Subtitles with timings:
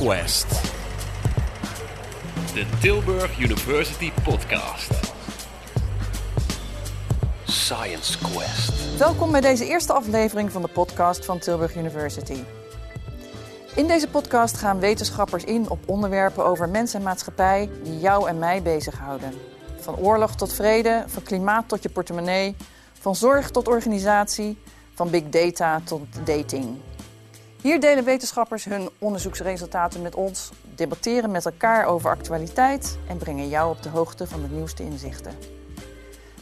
[0.00, 0.50] Quest.
[2.54, 5.14] De Tilburg University Podcast.
[7.44, 8.98] Science Quest.
[8.98, 12.42] Welkom bij deze eerste aflevering van de podcast van Tilburg University.
[13.74, 18.38] In deze podcast gaan wetenschappers in op onderwerpen over mens en maatschappij die jou en
[18.38, 19.32] mij bezighouden.
[19.80, 22.56] Van oorlog tot vrede, van klimaat tot je portemonnee,
[22.92, 24.58] van zorg tot organisatie,
[24.94, 26.78] van big data tot dating.
[27.62, 33.70] Hier delen wetenschappers hun onderzoeksresultaten met ons, debatteren met elkaar over actualiteit en brengen jou
[33.70, 35.32] op de hoogte van de nieuwste inzichten.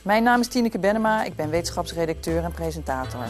[0.03, 3.25] Mijn naam is Tineke Bennema, ik ben wetenschapsredacteur en presentator.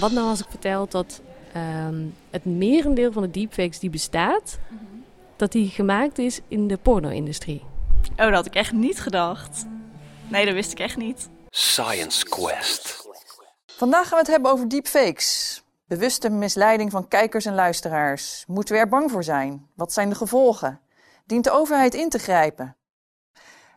[0.00, 1.20] Wat nou als ik vertel dat
[1.52, 4.58] ehm, het merendeel van de deepfakes die bestaat,
[5.36, 7.62] dat die gemaakt is in de porno-industrie?
[8.10, 9.66] Oh, dat had ik echt niet gedacht.
[10.28, 11.28] Nee, dat wist ik echt niet.
[11.50, 13.10] Science Quest.
[13.82, 15.62] Vandaag gaan we het hebben over deepfakes.
[15.86, 18.44] Bewuste misleiding van kijkers en luisteraars.
[18.46, 19.68] Moeten we er bang voor zijn?
[19.74, 20.80] Wat zijn de gevolgen?
[21.26, 22.76] Dient de overheid in te grijpen?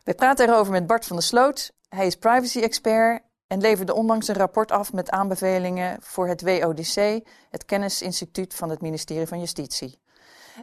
[0.04, 1.72] We praten erover met Bart van der Sloot.
[1.90, 7.66] Hij is privacy-expert en leverde onlangs een rapport af met aanbevelingen voor het WODC, het
[7.66, 10.02] Kennisinstituut van het ministerie van Justitie.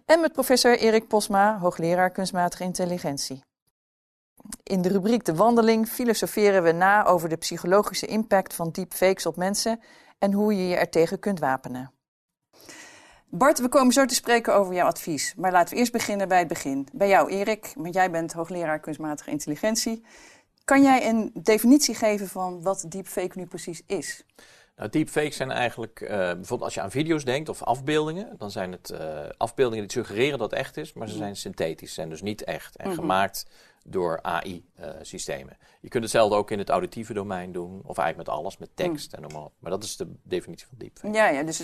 [0.06, 3.42] En met professor Erik Posma, hoogleraar kunstmatige intelligentie.
[4.62, 9.36] In de rubriek De Wandeling filosoferen we na over de psychologische impact van deepfakes op
[9.36, 9.80] mensen
[10.18, 11.92] en hoe je je ertegen kunt wapenen.
[13.28, 15.34] Bart, we komen zo te spreken over jouw advies.
[15.36, 16.88] Maar laten we eerst beginnen bij het begin.
[16.92, 20.04] Bij jou, Erik, want jij bent hoogleraar kunstmatige intelligentie.
[20.64, 24.24] Kan jij een definitie geven van wat deepfake nu precies is?
[24.76, 28.72] Nou, deepfakes zijn eigenlijk, uh, bijvoorbeeld als je aan video's denkt of afbeeldingen, dan zijn
[28.72, 28.98] het uh,
[29.36, 32.76] afbeeldingen die suggereren dat het echt is, maar ze zijn synthetisch, zijn dus niet echt
[32.76, 33.00] en mm -hmm.
[33.00, 33.46] gemaakt
[33.84, 35.56] door AI-systemen.
[35.60, 38.70] Uh, je kunt hetzelfde ook in het auditieve domein doen, of eigenlijk met alles, met
[38.74, 39.24] tekst mm.
[39.24, 41.14] en noem maar dat is de definitie van deepfake.
[41.14, 41.62] Ja, ja dus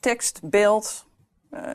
[0.00, 1.06] tekst, beeld,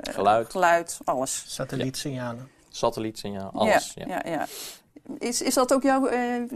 [0.02, 0.52] geluid.
[0.52, 1.44] geluid, alles.
[1.47, 2.50] Satellietsignalen.
[2.69, 3.94] Satellietsignaal, alles.
[3.96, 4.22] Ja, ja.
[4.25, 4.47] ja, ja.
[5.18, 6.09] Is, is dat ook jouw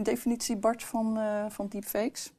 [0.03, 1.19] definitie, Bart, van,
[1.49, 2.31] van deepfakes?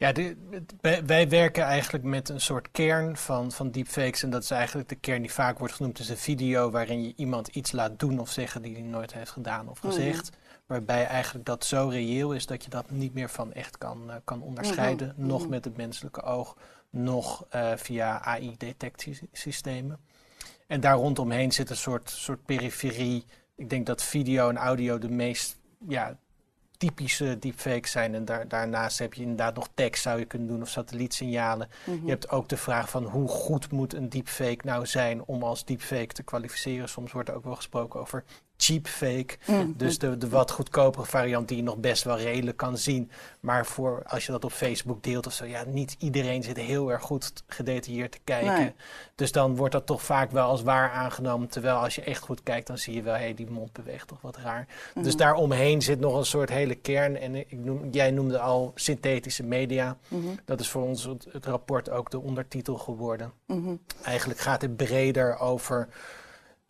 [0.00, 0.36] Ja, de,
[0.80, 4.22] wij, wij, werken eigenlijk met een soort kern van, van deepfakes.
[4.22, 5.98] En dat is eigenlijk de kern die vaak wordt genoemd.
[5.98, 9.30] is een video waarin je iemand iets laat doen of zeggen die hij nooit heeft
[9.30, 10.30] gedaan of gezegd.
[10.30, 10.62] Mm -hmm.
[10.66, 14.14] Waarbij eigenlijk dat zo reëel is dat je dat niet meer van echt kan, uh,
[14.24, 15.08] kan onderscheiden.
[15.08, 15.26] Mm -hmm.
[15.26, 16.56] Nog met het menselijke oog,
[16.90, 19.98] nog uh, via AI-detectiesystemen.
[20.66, 23.24] En daar rondomheen zit een soort, soort periferie.
[23.54, 25.58] Ik denk dat video en audio de meest
[25.88, 26.18] ja,
[26.80, 28.14] typische deepfakes zijn.
[28.14, 31.68] En daar, daarnaast heb je inderdaad nog tekst zou je kunnen doen of satellietsignalen.
[31.84, 32.04] Mm -hmm.
[32.04, 35.64] Je hebt ook de vraag van hoe goed moet een deepfake nou zijn om als
[35.64, 36.88] deepfake te kwalificeren.
[36.88, 38.24] Soms wordt er ook wel gesproken over
[38.62, 39.36] cheapfake.
[39.46, 39.74] Mm -hmm.
[39.76, 43.10] Dus de, de wat goedkopere variant die je nog best wel redelijk kan zien.
[43.40, 46.90] Maar voor als je dat op Facebook deelt of zo, ja, niet iedereen zit heel
[46.90, 48.54] erg goed gedetailleerd te kijken.
[48.54, 48.72] Nee.
[49.14, 51.48] Dus dan wordt dat toch vaak wel als waar aangenomen.
[51.48, 54.08] Terwijl als je echt goed kijkt, dan zie je wel, hé, hey, die mond beweegt
[54.08, 54.60] toch wat raar.
[54.60, 55.02] Mm -hmm.
[55.02, 57.16] Dus daaromheen zit nog een soort hele kern.
[57.16, 59.96] En ik noem, jij noemde al synthetische media.
[60.44, 63.32] Dat is voor ons het, het, rapport ook de ondertitel geworden.
[64.02, 65.88] Eigenlijk gaat het breder over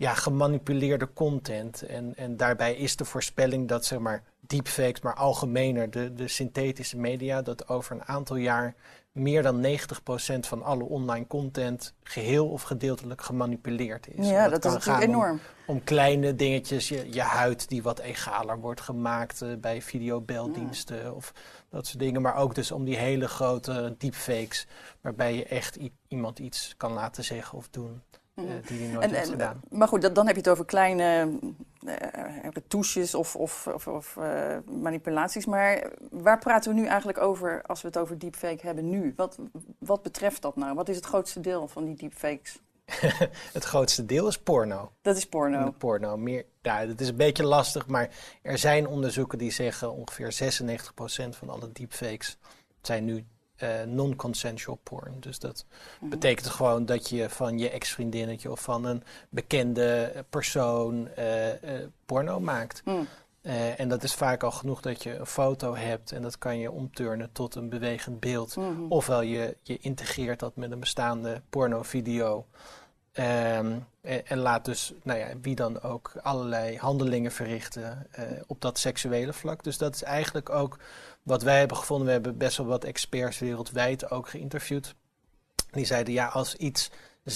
[0.01, 1.83] ja, gemanipuleerde content.
[1.83, 6.97] En, en daarbij is de voorspelling dat zeg maar deepfakes, maar algemener de, de synthetische
[6.97, 8.75] media, dat over een aantal jaar
[9.13, 9.69] meer dan 90%
[10.41, 14.29] van alle online content geheel of gedeeltelijk gemanipuleerd is.
[14.29, 15.41] Ja, dat, dat is natuurlijk enorm.
[15.67, 21.03] Om, om, kleine dingetjes, je, je huid die wat egaler wordt gemaakt uh, bij videobeldiensten
[21.03, 21.13] ja.
[21.13, 21.35] of
[21.69, 22.23] dat soort dingen.
[22.23, 24.67] Maar ook dus om die hele grote deepfakes,
[25.01, 25.79] waarbij je echt
[26.09, 28.03] iemand iets kan laten zeggen of doen.
[28.45, 29.61] Uh, die nooit en, gedaan.
[29.71, 31.29] Maar goed, dat, dan heb je het over kleine
[31.85, 31.93] uh,
[32.69, 34.19] touches of, of, of, of
[34.81, 35.47] manipulaties.
[35.47, 39.13] Maar waar praten we nu eigenlijk over als we het over deepfake hebben nu?
[39.17, 39.39] Wat,
[39.79, 40.75] wat betreft dat nou?
[40.75, 42.59] Wat is het grootste deel van die deepfakes?
[43.53, 44.93] het grootste deel is porno.
[45.03, 45.65] Dat is porno.
[45.65, 46.17] De porno.
[46.17, 48.11] Meer, ja, dat is een beetje lastig, maar
[48.43, 52.39] er zijn onderzoeken die zeggen ongeveer 96% van alle deepfakes
[52.83, 53.25] zijn nu
[53.63, 55.17] uh, non-consensual porn.
[55.21, 55.65] Dus dat
[56.01, 56.09] mm.
[56.09, 61.53] betekent gewoon dat je van je ex-vriendinnetje of van een bekende persoon uh, uh,
[62.07, 62.83] porno maakt.
[62.85, 63.07] Mm.
[63.77, 66.71] en dat is vaak al genoeg dat je een foto hebt en dat kan je
[66.71, 68.57] omturnen tot een bewegend beeld.
[68.57, 68.67] Mhm.
[68.67, 68.93] -hmm.
[68.93, 72.47] Ofwel je, je integreert dat met een bestaande pornovideo.
[73.13, 78.07] Um, en, en, laat dus, nou ja, wie dan ook allerlei handelingen verrichten
[78.47, 79.65] op dat seksuele vlak.
[79.65, 80.79] Dus dat is eigenlijk ook
[81.23, 84.95] wat wij hebben gevonden, we hebben best wel wat experts wereldwijd ook geïnterviewd.
[85.71, 86.91] Die zeiden ja, als iets
[87.25, 87.33] 96%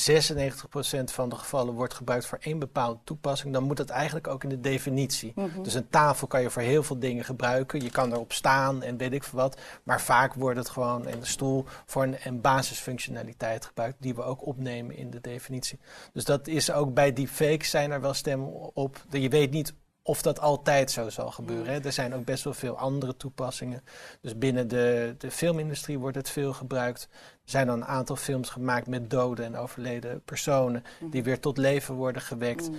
[1.04, 4.48] van de gevallen wordt gebruikt voor één bepaalde toepassing, dan moet dat eigenlijk ook in
[4.48, 5.34] de definitie.
[5.62, 7.82] Dus een tafel kan je voor heel veel dingen gebruiken.
[7.82, 9.60] Je kan erop staan en weet ik veel wat.
[9.82, 14.22] Maar vaak wordt het gewoon in de stoel voor een, een basisfunctionaliteit gebruikt, die we
[14.22, 15.78] ook opnemen in de definitie.
[16.12, 19.04] Dus dat is ook bij deepfakes zijn er wel stemmen op.
[19.10, 19.74] Je weet niet
[20.06, 21.72] of dat altijd zo zal gebeuren.
[21.72, 21.84] Hè.
[21.84, 23.82] Er zijn ook best wel veel andere toepassingen.
[24.20, 27.08] Dus binnen de, de filmindustrie wordt het veel gebruikt.
[27.44, 31.94] Zijn dan een aantal films gemaakt met dode en overleden personen die weer tot leven
[31.94, 32.70] worden gewekt.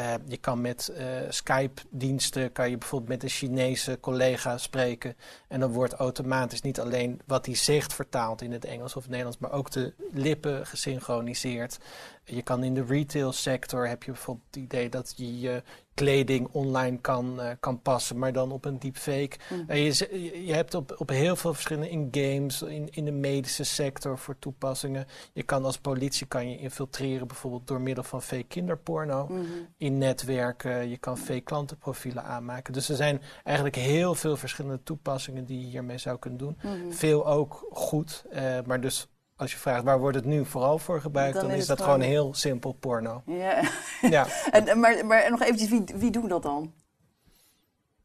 [0.00, 5.16] Uh, je kan met uh, Skype-diensten, kan je bijvoorbeeld met een Chinese collega spreken.
[5.48, 9.10] En dan wordt automatisch niet alleen wat hij zegt vertaald in het Engels of het
[9.10, 11.78] Nederlands, maar ook de lippen gesynchroniseerd.
[12.24, 15.62] Je kan in de retail sector heb je bijvoorbeeld het idee dat je je
[15.94, 19.36] kleding online kan, uh, kan passen, maar dan op een deepfake.
[19.48, 19.74] Mm.
[19.74, 24.09] je, je hebt op, op heel veel verschillende in games, in, in de medische sector
[24.18, 25.06] voor toepassingen.
[25.32, 29.66] Je kan als politie kan je infiltreren, bijvoorbeeld door middel van fake kinderporno mm -hmm.
[29.76, 30.88] in netwerken.
[30.88, 32.72] Je kan fake klantenprofielen aanmaken.
[32.72, 36.58] Dus er zijn eigenlijk heel veel verschillende toepassingen die je hiermee zou kunnen doen.
[36.62, 36.92] Mm -hmm.
[36.92, 41.00] Veel ook goed, uh, maar dus als je vraagt waar wordt het nu vooral voor
[41.00, 42.00] gebruikt, dan, dan is, is dat gewoon...
[42.00, 43.22] heel simpel porno.
[43.26, 43.62] Ja.
[44.00, 44.26] ja.
[44.50, 46.72] en, maar, maar nog eventjes, wie, wie doen dat dan?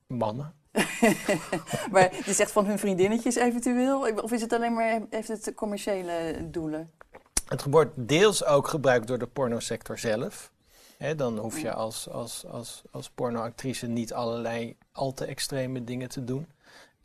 [0.07, 0.53] Mannen.
[1.91, 3.99] maar je zegt van hun vriendinnetjes eventueel?
[4.21, 6.91] Of is het alleen maar, heeft het commerciële doelen?
[7.47, 10.51] Het wordt deels ook gebruikt door de pornosector zelf.
[10.97, 16.09] He, dan hoef je als, als, als, als pornoactrice niet allerlei al te extreme dingen
[16.09, 16.47] te doen.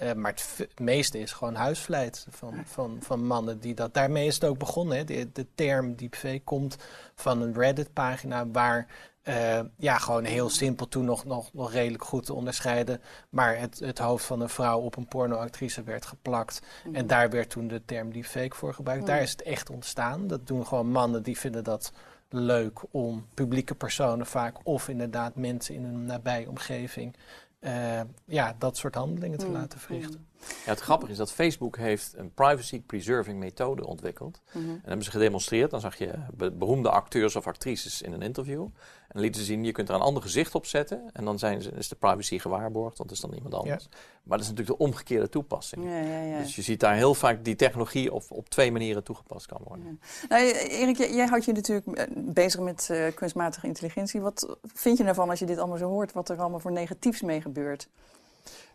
[0.03, 3.95] Uh, maar het, het, meeste is gewoon huisvleit van, van, van mannen die dat.
[3.95, 4.97] Daarmee is het ook begonnen.
[4.97, 5.05] Hè.
[5.05, 6.77] De, de term deepfake komt
[7.15, 8.87] van een Reddit-pagina waar
[9.25, 13.01] uh, ja, gewoon heel simpel toen nog, nog, nog redelijk goed te onderscheiden.
[13.31, 16.63] Maar het, het hoofd van een vrouw op een pornoactrice werd geplakt.
[16.85, 16.95] Mm.
[16.95, 19.03] En daar werd toen de term deepfake voor gebruikt.
[19.03, 19.09] Mm.
[19.09, 20.27] Daar is het echt ontstaan.
[20.27, 21.93] Dat doen gewoon mannen die vinden dat
[22.29, 27.17] leuk om publieke personen vaak of inderdaad mensen in een nabije omgeving
[27.61, 29.53] uh, ja, dat soort handelingen te mm.
[29.53, 30.27] laten verrichten.
[30.65, 34.41] Ja, het grappige is dat Facebook heeft een privacy preserving methode ontwikkeld.
[34.53, 34.71] Mm -hmm.
[34.71, 35.71] En hebben ze gedemonstreerd.
[35.71, 36.13] Dan zag je
[36.53, 38.67] beroemde acteurs of actrices in een interview.
[39.09, 41.11] En lieten ze zien, je kunt er een ander gezicht op zetten.
[41.13, 43.85] En dan zijn ze, is de privacy gewaarborgd, want het is dan iemand anders.
[43.91, 43.99] Ja.
[44.23, 45.85] Maar dat is natuurlijk de omgekeerde toepassing.
[45.85, 49.47] Ja, ja, dus je ziet daar heel vaak die technologie op, op twee manieren toegepast
[49.47, 50.01] kan worden.
[50.29, 54.21] Nou, Erik, jij houdt je natuurlijk eh, bezig met uh, kunstmatige intelligentie.
[54.21, 57.23] Wat vind je ervan als je dit allemaal zo hoort, wat er allemaal voor negatiefs
[57.23, 57.89] mee gebeurt?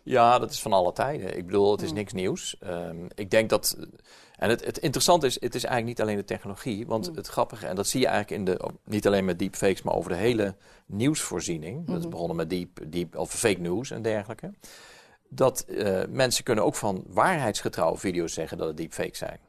[0.06, 1.38] Ja, dat is van alle tijden.
[1.38, 2.56] Ik bedoel, het is niks nieuws.
[2.64, 3.78] Um, ik denk dat.
[4.36, 6.88] En het, het interessante is, het is eigenlijk niet alleen de technologie.
[6.88, 8.70] Want het grappige, en dat zie je eigenlijk in de.
[8.84, 10.56] Niet alleen met deepfakes, maar over de hele
[10.86, 11.78] nieuwsvoorziening.
[11.78, 11.94] Mm -hmm.
[11.94, 14.54] Dat is begonnen met deep, deep, of fake news en dergelijke.
[15.30, 19.40] Dat uh, mensen kunnen ook van waarheidsgetrouwe video's zeggen dat het deepfakes zijn.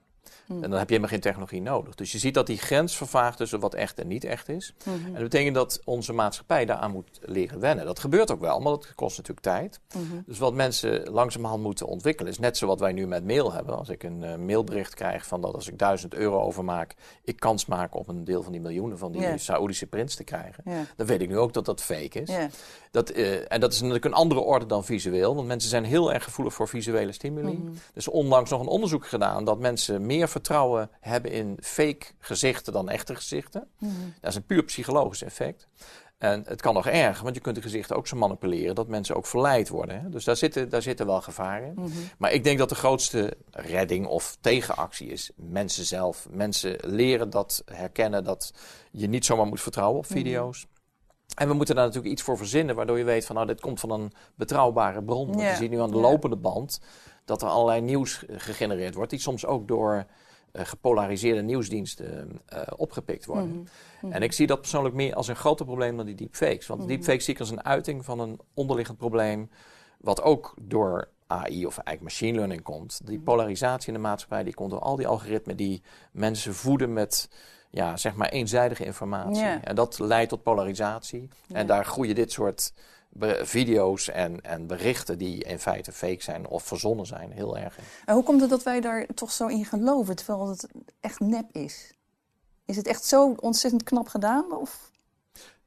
[0.46, 0.62] Mm.
[0.62, 1.94] En dan heb je helemaal geen technologie nodig.
[1.94, 4.74] Dus je ziet dat die grens vervaagt tussen wat echt en niet echt is.
[4.84, 5.06] Mm -hmm.
[5.06, 7.84] En dat betekent dat onze maatschappij daaraan moet leren wennen.
[7.84, 9.80] Dat gebeurt ook wel, maar dat kost natuurlijk tijd.
[9.94, 10.22] Mm -hmm.
[10.26, 13.78] Dus wat mensen langzamerhand moeten ontwikkelen is net zo wat wij nu met mail hebben.
[13.78, 16.94] Als ik een uh, mailbericht krijg van dat als ik duizend euro overmaak,
[17.24, 19.38] ik kans maak op een deel van die miljoenen van die yeah.
[19.38, 20.62] Saoedische prins te krijgen.
[20.64, 20.78] Yeah.
[20.96, 22.28] Dan weet ik nu ook dat dat fake is.
[22.28, 22.50] Yeah.
[22.90, 26.12] Dat, uh, en dat is natuurlijk een andere orde dan visueel, want mensen zijn heel
[26.12, 27.54] erg gevoelig voor visuele stimuli.
[27.54, 27.74] -hmm.
[27.92, 32.88] Dus onlangs nog een onderzoek gedaan dat mensen meer vertrouwen hebben in fake gezichten dan
[32.88, 33.68] echte gezichten.
[33.78, 34.14] Mm -hmm.
[34.20, 35.68] Dat is een puur psychologisch effect.
[36.18, 39.16] En het kan nog erger, want je kunt de gezichten ook zo manipuleren dat mensen
[39.16, 40.00] ook verleid worden.
[40.00, 40.08] Hè?
[40.08, 41.74] Dus daar zitten, daar zitten wel gevaren in.
[41.76, 42.08] Mm -hmm.
[42.18, 46.26] Maar ik denk dat de grootste redding of tegenactie is mensen zelf.
[46.30, 48.52] Mensen leren dat, herkennen dat
[48.90, 50.64] je niet zomaar moet vertrouwen op video's.
[50.64, 50.74] Mm -hmm.
[51.34, 53.80] En we moeten daar natuurlijk iets voor verzinnen, waardoor je weet van nou, dit komt
[53.80, 55.26] van een betrouwbare bron.
[55.26, 56.80] Want je ziet nu aan de lopende band
[57.24, 60.06] dat er allerlei nieuws gegenereerd wordt, die soms ook door
[60.64, 63.48] gepolariseerde nieuwsdiensten uh, opgepikt worden.
[63.48, 63.66] Mm
[64.00, 64.12] -hmm.
[64.12, 66.66] En ik zie dat persoonlijk meer als een groter probleem dan die deepfakes.
[66.66, 66.96] Want mm -hmm.
[66.96, 69.50] deepfakes zie ik als een uiting van een onderliggend probleem,
[69.98, 73.00] wat ook door AI of eigenlijk machine learning komt.
[73.04, 75.82] Die polarisatie in de maatschappij, die komt door al die algoritmen die
[76.12, 77.28] mensen voeden met
[77.70, 79.44] ja, zeg maar eenzijdige informatie.
[79.44, 81.28] En dat leidt tot polarisatie.
[81.52, 82.72] En daar groeien dit soort
[83.42, 87.78] video's en, en berichten die in feite fake zijn of verzonnen zijn, heel erg.
[88.04, 90.68] En hoe komt het dat wij daar toch zo in geloven, terwijl het
[91.00, 91.94] echt nep is?
[92.64, 94.52] Is het echt zo ontzettend knap gedaan?
[94.52, 94.90] Of?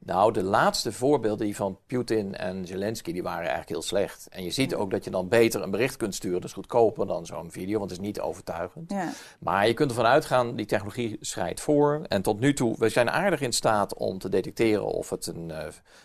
[0.04, 4.28] Nou, de laatste voorbeelden die van Putin en Zelensky, die waren eigenlijk heel slecht.
[4.30, 7.26] En je ziet ook dat je dan beter een bericht kunt sturen, dus goedkoper dan
[7.26, 8.90] zo'n video, want het is niet overtuigend.
[8.90, 9.12] Ja.
[9.40, 12.02] Maar je kunt ervan uitgaan, die technologie schrijdt voor.
[12.08, 15.48] En tot nu toe, we zijn aardig in staat om te detecteren of het een
[15.48, 15.58] uh,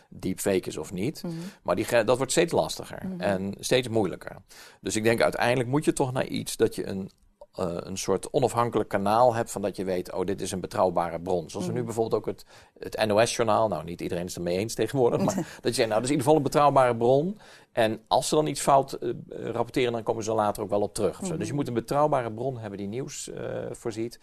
[0.10, 1.24] deepfake is of niet.
[1.24, 1.40] Mm -hmm.
[1.62, 3.20] Maar die, dat wordt steeds lastiger mm -hmm.
[3.20, 4.36] en steeds moeilijker.
[4.82, 7.12] Dus ik denk uiteindelijk moet je toch naar iets dat je een
[7.56, 11.20] eh, een soort onafhankelijk kanaal hebt van dat je weet, oh, dit is een betrouwbare
[11.20, 11.50] bron.
[11.50, 12.46] Zoals we nu bijvoorbeeld ook het,
[12.80, 16.02] het NOS-journaal, nou, niet iedereen is het ermee eens tegenwoordig, maar dat je zegt, nou,
[16.02, 17.38] dat is in ieder geval een betrouwbare bron.
[17.76, 20.82] En als ze dan iets fout eh, rapporteren, dan komen ze er later ook wel
[20.82, 21.20] op terug.
[21.20, 24.20] Dus je moet een betrouwbare bron hebben die nieuws eh, voorziet.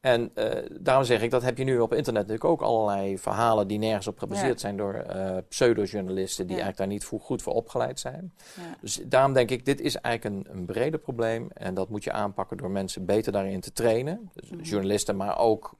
[0.00, 3.68] En eh, daarom zeg ik, dat heb je nu op internet natuurlijk ook allerlei verhalen
[3.68, 4.58] die nergens op gebaseerd Ja.
[4.58, 5.04] zijn door
[5.48, 6.62] pseudo-journalisten die Ja.
[6.62, 8.32] eigenlijk daar niet goed voor opgeleid zijn.
[8.56, 8.62] Ja.
[8.80, 11.48] Dus daarom denk ik, dit is eigenlijk een, een breder probleem.
[11.52, 14.30] En dat moet je aanpakken door mensen beter daarin te trainen.
[14.34, 14.62] Dus Mhm.
[14.62, 15.76] Journalisten, maar ook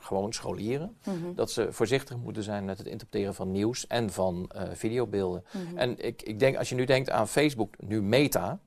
[0.00, 0.96] gewoon scholieren.
[1.04, 1.34] Mhm.
[1.34, 5.44] Dat ze voorzichtig moeten zijn met het interpreteren van nieuws en van eh, videobeelden.
[5.52, 5.78] Mhm.
[5.78, 8.58] En ik, ik denk, als je nu denkt aan Facebook, nu Meta.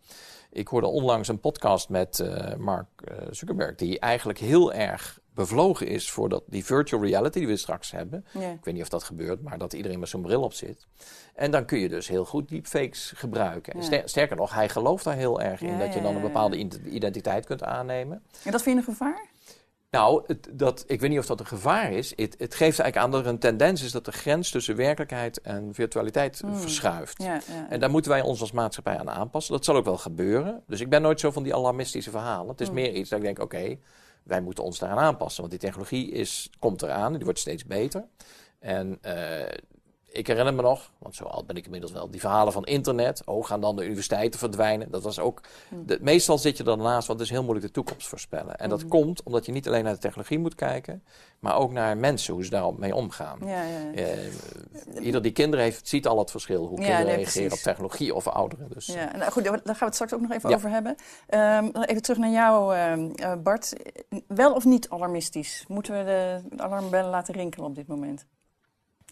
[0.53, 5.87] Ik hoorde onlangs een podcast met eh, Mark eh, Zuckerberg, die eigenlijk heel erg bevlogen
[5.87, 8.25] is voor dat, die virtual reality die we straks hebben.
[8.33, 10.87] Ik weet niet of dat gebeurt, maar dat iedereen met zo'n bril op zit.
[11.35, 13.83] En dan kun je dus heel goed deepfakes gebruiken.
[13.83, 17.45] Ster- sterker nog, hij gelooft daar heel erg in dat je dan een bepaalde identiteit
[17.45, 18.23] kunt aannemen.
[18.43, 19.25] En dat vind je een gevaar?
[19.91, 22.09] Nou, het, dat, ik weet niet of dat een gevaar is.
[22.15, 25.41] Het, het geeft eigenlijk aan dat er een tendens is dat de grens tussen werkelijkheid
[25.41, 26.55] en virtualiteit Hmm.
[26.55, 27.23] verschuift.
[27.23, 27.69] Ja, ja.
[27.69, 29.53] En daar moeten wij ons als maatschappij aan aanpassen.
[29.53, 30.63] Dat zal ook wel gebeuren.
[30.67, 32.47] Dus ik ben nooit zo van die alarmistische verhalen.
[32.47, 32.75] Het is Hmm.
[32.75, 33.77] meer iets dat ik denk, oké,
[34.23, 35.39] wij moeten ons daaraan aanpassen.
[35.39, 38.05] Want die technologie is, komt eraan, die wordt steeds beter.
[38.59, 39.57] En eh,
[40.11, 43.21] ik herinner me nog, want zo oud ben ik inmiddels wel, die verhalen van internet.
[43.25, 44.91] Oh, gaan dan de universiteiten verdwijnen?
[44.91, 45.85] Dat was ook, Hmm.
[45.85, 48.55] de, meestal zit je daarnaast, want het is heel moeilijk de toekomst voorspellen.
[48.55, 51.03] En dat komt omdat je niet alleen naar de technologie moet kijken,
[51.39, 53.39] maar ook naar mensen, hoe ze daarmee omgaan.
[53.45, 53.91] ja, ja.
[53.93, 56.65] Eh, ieder die kinderen heeft, ziet al het verschil.
[56.67, 58.69] Hoe Ja, kinderen nee, reageren op technologie of ouderen.
[58.69, 60.95] Dus, Ja, nou goed, daar gaan we het straks ook nog even over hebben.
[61.27, 63.73] Ehm, even terug naar jou, ehm, eh, Bart.
[64.27, 65.65] Wel of niet alarmistisch?
[65.67, 68.25] Moeten we de, de alarmbellen laten rinkelen op dit moment?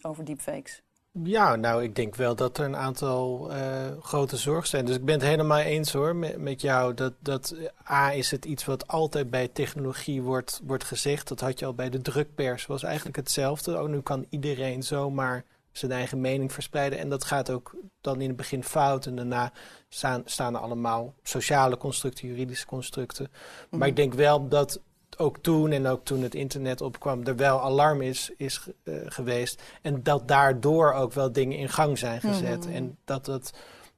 [0.02, 0.82] Over deepfakes.
[1.12, 4.84] Ja, nou, ik denk wel dat er een aantal eh, grote zorgen zijn.
[4.84, 6.94] Dus ik ben het helemaal eens hoor met, met jou.
[6.94, 11.28] Dat, dat eh, A is het iets wat altijd bij technologie wordt, wordt gezegd.
[11.28, 12.66] Dat had je al bij de drukpers.
[12.66, 13.82] was eigenlijk hetzelfde.
[13.82, 16.98] Oh, nu kan iedereen zomaar zijn eigen mening verspreiden.
[16.98, 19.06] En dat gaat ook dan in het begin fout.
[19.06, 19.52] En daarna
[19.88, 23.28] staan, staan er allemaal sociale constructen, juridische constructen.
[23.70, 24.80] Maar ik denk wel dat
[25.20, 29.62] ook toen en ook toen het internet opkwam, er wel alarm is, is eh, geweest.
[29.82, 32.64] En dat daardoor ook wel dingen in gang zijn gezet.
[32.64, 32.74] Mhm.
[32.74, 33.52] En dat het,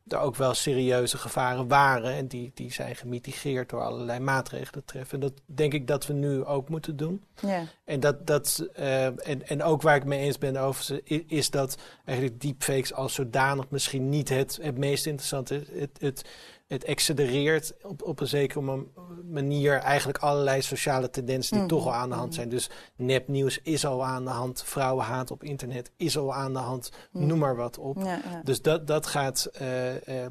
[0.08, 2.12] er ook wel serieuze gevaren waren.
[2.12, 5.14] En die, die zijn gemitigeerd door allerlei maatregelen treffen.
[5.14, 7.22] En dat denk ik dat we nu ook moeten doen.
[7.40, 7.64] Ja.
[7.84, 11.24] En, dat, dat, eh, en, en ook waar ik mee eens ben over ze, i-
[11.28, 15.80] is dat eigenlijk deepfakes als zodanig misschien niet het, het meest interessante is.
[15.80, 16.24] Het, het,
[16.72, 18.82] het accelereert op, op een zekere ma-
[19.30, 22.48] manier eigenlijk allerlei sociale tendensen die Mhm, toch al aan de hand zijn.
[22.48, 26.90] Dus nepnieuws is al aan de hand, vrouwenhaat op internet is al aan de hand,
[27.12, 27.26] Mhm.
[27.26, 27.96] noem maar wat op.
[27.98, 28.40] Ja, ja.
[28.44, 29.66] Dus dat, dat gaat eh,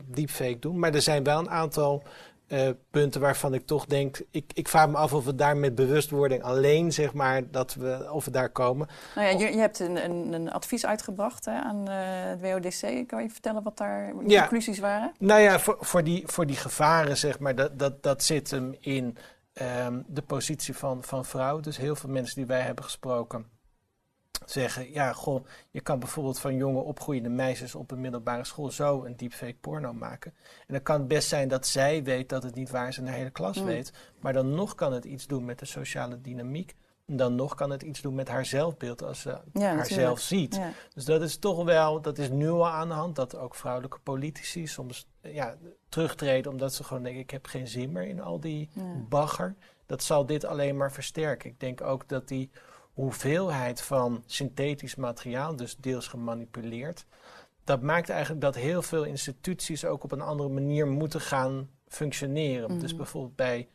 [0.06, 0.80] deepfake doen.
[0.80, 2.04] Maar er zijn wel een aantal
[2.52, 4.22] eh, punten waarvan ik toch denk...
[4.32, 8.08] Ik, ik vraag me af of we daar met bewustwording alleen, zeg maar, dat we,
[8.12, 8.88] of we daar komen.
[9.16, 13.08] Nou ja, je, je hebt een, een, een advies uitgebracht hè, aan eh, het WODC.
[13.08, 14.40] Kan je vertellen wat daar de Ja.
[14.40, 15.12] conclusies waren?
[15.20, 18.76] Nou ja, voor, voor, die, voor die gevaren, zeg maar, dat, dat, dat zit hem
[18.80, 19.18] in
[19.54, 21.64] ehm, de positie van, van vrouwen.
[21.64, 23.46] Dus heel veel mensen die wij hebben gesproken
[24.52, 24.92] zeggen...
[24.92, 28.72] ja, goh, je kan bijvoorbeeld van jonge opgroeiende meisjes op een middelbare school...
[28.72, 30.34] zo een deepfake porno maken.
[30.68, 33.06] En dan kan het best zijn dat zij weet dat het niet waar is en
[33.06, 33.66] de hele klas Mm.
[33.66, 33.94] weet.
[34.20, 36.76] Maar dan nog kan het iets doen met de sociale dynamiek.
[37.06, 39.88] En dan nog kan het iets doen met haar zelfbeeld als ze Ja, haar natuurlijk.
[39.88, 40.56] zelf ziet.
[40.56, 40.72] Ja.
[40.94, 44.00] Dus dat is toch wel, dat is nu al aan de hand, dat ook vrouwelijke
[44.00, 45.56] politici soms ja,
[45.90, 48.84] terugtreden omdat ze gewoon denken, ik heb geen zin meer in al die Ja.
[49.10, 49.56] bagger.
[49.86, 51.50] Dat zal dit alleen maar versterken.
[51.50, 52.50] Ik denk ook dat die
[52.94, 57.06] hoeveelheid van synthetisch materiaal, dus deels gemanipuleerd,
[57.64, 62.72] dat maakt eigenlijk dat heel veel instituties ook op een andere manier moeten gaan functioneren.
[62.72, 62.80] Mhm.
[62.80, 63.68] Dus bijvoorbeeld bij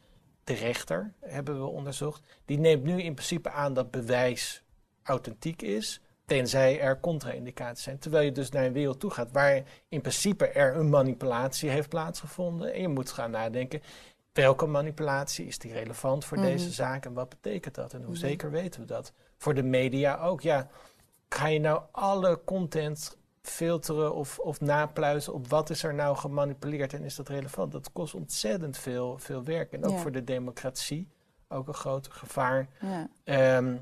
[0.44, 2.22] de rechter hebben we onderzocht.
[2.44, 4.62] Die neemt nu in principe aan dat bewijs
[5.02, 7.98] authentiek is, tenzij er contra-indicaties zijn.
[7.98, 11.88] Terwijl je dus naar een wereld toe gaat waar in principe er een manipulatie heeft
[11.88, 12.72] plaatsgevonden.
[12.72, 13.82] En je moet gaan nadenken,
[14.36, 16.46] welke manipulatie is die relevant voor Mhm.
[16.46, 17.92] deze zaak en wat betekent dat?
[17.92, 18.18] En hoe Mhm.
[18.18, 19.12] zeker weten we dat?
[19.36, 20.68] Voor de media ook, ja.
[21.28, 26.92] Ga je nou alle content filteren of, of napluizen op wat is er nou gemanipuleerd
[26.92, 27.72] en is dat relevant?
[27.72, 29.72] Dat kost ontzettend veel, veel werk.
[29.72, 29.98] En ook Ja.
[29.98, 31.08] voor de democratie
[31.48, 32.68] ook een groot gevaar.
[32.80, 33.08] Ja.
[33.24, 33.76] Ehm,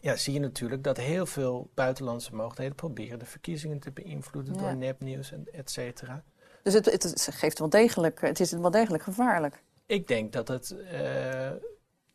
[0.00, 4.60] ja, zie je natuurlijk dat heel veel buitenlandse mogelijkheden proberen de verkiezingen te beïnvloeden Ja.
[4.60, 6.22] door nepnieuws en et cetera.
[6.64, 9.62] Dus het, het, geeft wel degelijk, het is wel degelijk gevaarlijk.
[9.86, 11.50] Ik denk dat het, eh,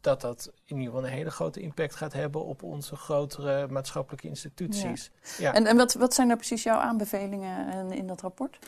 [0.02, 4.28] dat dat in ieder geval een hele grote impact gaat hebben op onze grotere maatschappelijke
[4.28, 5.12] instituties.
[5.38, 5.54] Ja.
[5.54, 8.60] En, en wat, wat zijn nou precies jouw aanbevelingen in, in dat rapport?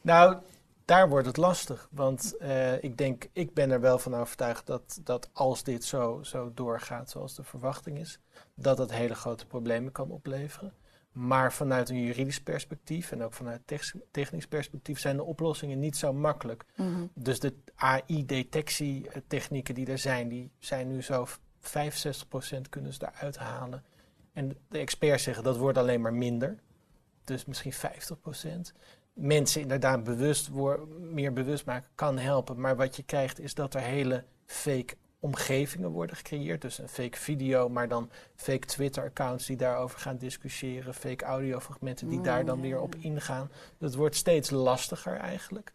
[0.00, 0.36] Nou,
[0.84, 1.88] daar wordt het lastig.
[1.90, 6.22] Want eh, ik denk, ik ben er wel van overtuigd dat, dat als dit zo,
[6.22, 8.18] zo doorgaat zoals de verwachting is,
[8.54, 10.72] dat het hele grote problemen kan opleveren.
[11.16, 13.60] Maar vanuit een juridisch perspectief en ook vanuit
[14.10, 16.64] technisch perspectief zijn de oplossingen niet zo makkelijk.
[16.74, 17.06] Mhm.
[17.14, 21.26] Dus de AI-detectietechnieken die er zijn, die zijn nu zo
[21.60, 23.84] 65% kunnen ze eruit halen.
[24.32, 26.58] En de experts zeggen dat wordt alleen maar minder.
[27.24, 27.76] Dus misschien 50%.
[29.12, 30.50] Mensen inderdaad bewust
[30.98, 32.60] meer bewust maken kan helpen.
[32.60, 36.60] Maar wat je krijgt is dat er hele fake omgevingen worden gecreëerd.
[36.60, 40.94] Dus een fake video, maar dan fake Twitter-accounts die daarover gaan discussiëren.
[40.94, 43.50] Fake audiofragmenten die Mm, daar dan ja, weer op ingaan.
[43.78, 45.72] Dat wordt steeds lastiger eigenlijk.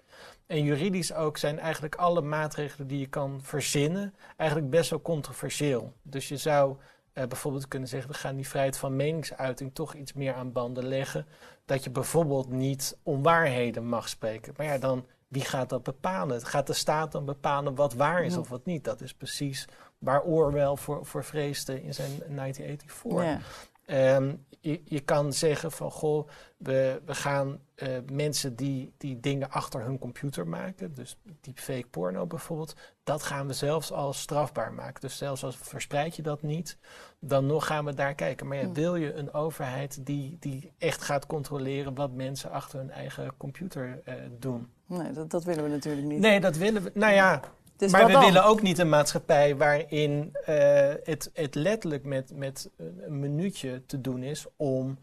[0.48, 5.94] En juridisch ook zijn eigenlijk alle maatregelen die je kan verzinnen eigenlijk best wel controversieel.
[6.02, 6.78] Dus je zou
[7.14, 10.88] eh, bijvoorbeeld kunnen zeggen, we gaan die vrijheid van meningsuiting toch iets meer aan banden
[10.88, 11.26] leggen.
[11.66, 14.54] Dat je bijvoorbeeld niet onwaarheden mag spreken.
[14.58, 16.42] Maar ja, dan wie gaat dat bepalen?
[16.42, 18.40] Gaat de staat dan bepalen wat waar is Ja.
[18.40, 18.84] of wat niet?
[18.84, 23.24] Dat is precies waar Orwell voor, voor vreesde in zijn 1984.
[23.24, 23.40] Ja.
[23.86, 29.52] Ehm, je, je kan zeggen van goh, we, we gaan eh, mensen die, die dingen
[29.52, 35.02] achter hun computer maken, dus deepfake porno bijvoorbeeld, dat gaan we zelfs al strafbaar maken.
[35.02, 36.78] Dus zelfs als verspreid je dat niet,
[37.20, 38.48] dan nog gaan we daar kijken.
[38.48, 42.92] Maar ja, wil je een overheid die, die echt gaat controleren wat mensen achter hun
[42.92, 44.72] eigen computer eh, doen?
[44.92, 46.20] Nee, dat, dat willen we natuurlijk niet.
[46.20, 46.92] Nee, dat willen we.
[46.94, 47.42] Nou ja,
[47.78, 48.24] dus maar we dan?
[48.26, 50.56] willen ook niet een maatschappij waarin eh,
[51.04, 54.98] het, het letterlijk met, met een minuutje te doen is om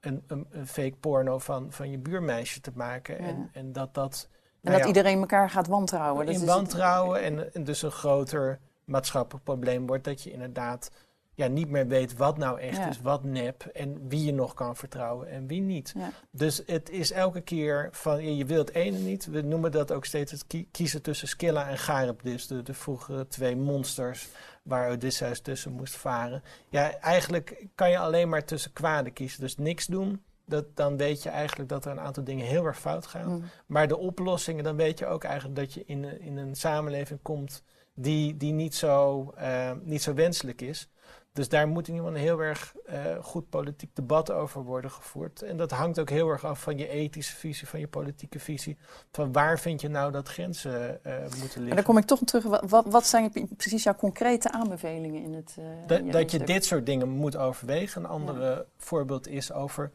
[0.00, 3.16] een, een, een fake porno van, van je buurmeisje te maken.
[3.22, 3.28] Ja.
[3.28, 4.28] En, en dat dat.
[4.30, 6.26] En nou dat ja, iedereen elkaar gaat wantrouwen.
[6.26, 10.90] In het- wantrouwen en, en dus een groter maatschappelijk probleem wordt dat je inderdaad
[11.34, 12.88] ja, niet meer weet wat nou echt Ja.
[12.88, 15.92] is, wat nep en wie je nog kan vertrouwen en wie niet.
[15.96, 16.10] Ja.
[16.30, 19.26] Dus het is elke keer van, je wil het ene niet.
[19.26, 23.26] We noemen dat ook steeds het kie- kiezen tussen Scylla en Charybdis, de, de vroegere
[23.28, 24.28] twee monsters
[24.62, 26.42] waar Odysseus tussen moest varen.
[26.68, 29.40] Ja, eigenlijk kan je alleen maar tussen kwade kiezen.
[29.40, 32.78] Dus niks doen, dat, dan weet je eigenlijk dat er een aantal dingen heel erg
[32.80, 33.28] fout gaan.
[33.32, 33.42] Mm.
[33.66, 37.18] Maar de oplossingen, dan weet je ook eigenlijk dat je in, een- in een samenleving
[37.22, 37.62] komt
[37.94, 40.88] die, die niet, zo, eh, niet zo wenselijk is.
[41.32, 44.90] Dus daar moet in ieder geval een heel erg eh, goed politiek debat over worden
[44.90, 45.42] gevoerd.
[45.42, 48.76] En dat hangt ook heel erg af van je ethische visie, van je politieke visie.
[49.10, 51.68] Van waar vind je nou dat grenzen eh, moeten liggen.
[51.68, 52.60] En dan kom ik toch terug.
[52.68, 55.56] Wat, wat, zijn precies jouw concrete aanbevelingen in het.
[55.88, 56.46] in Dat, je stuk?
[56.46, 58.02] dit soort dingen moet overwegen.
[58.04, 59.90] Een ander voorbeeld is over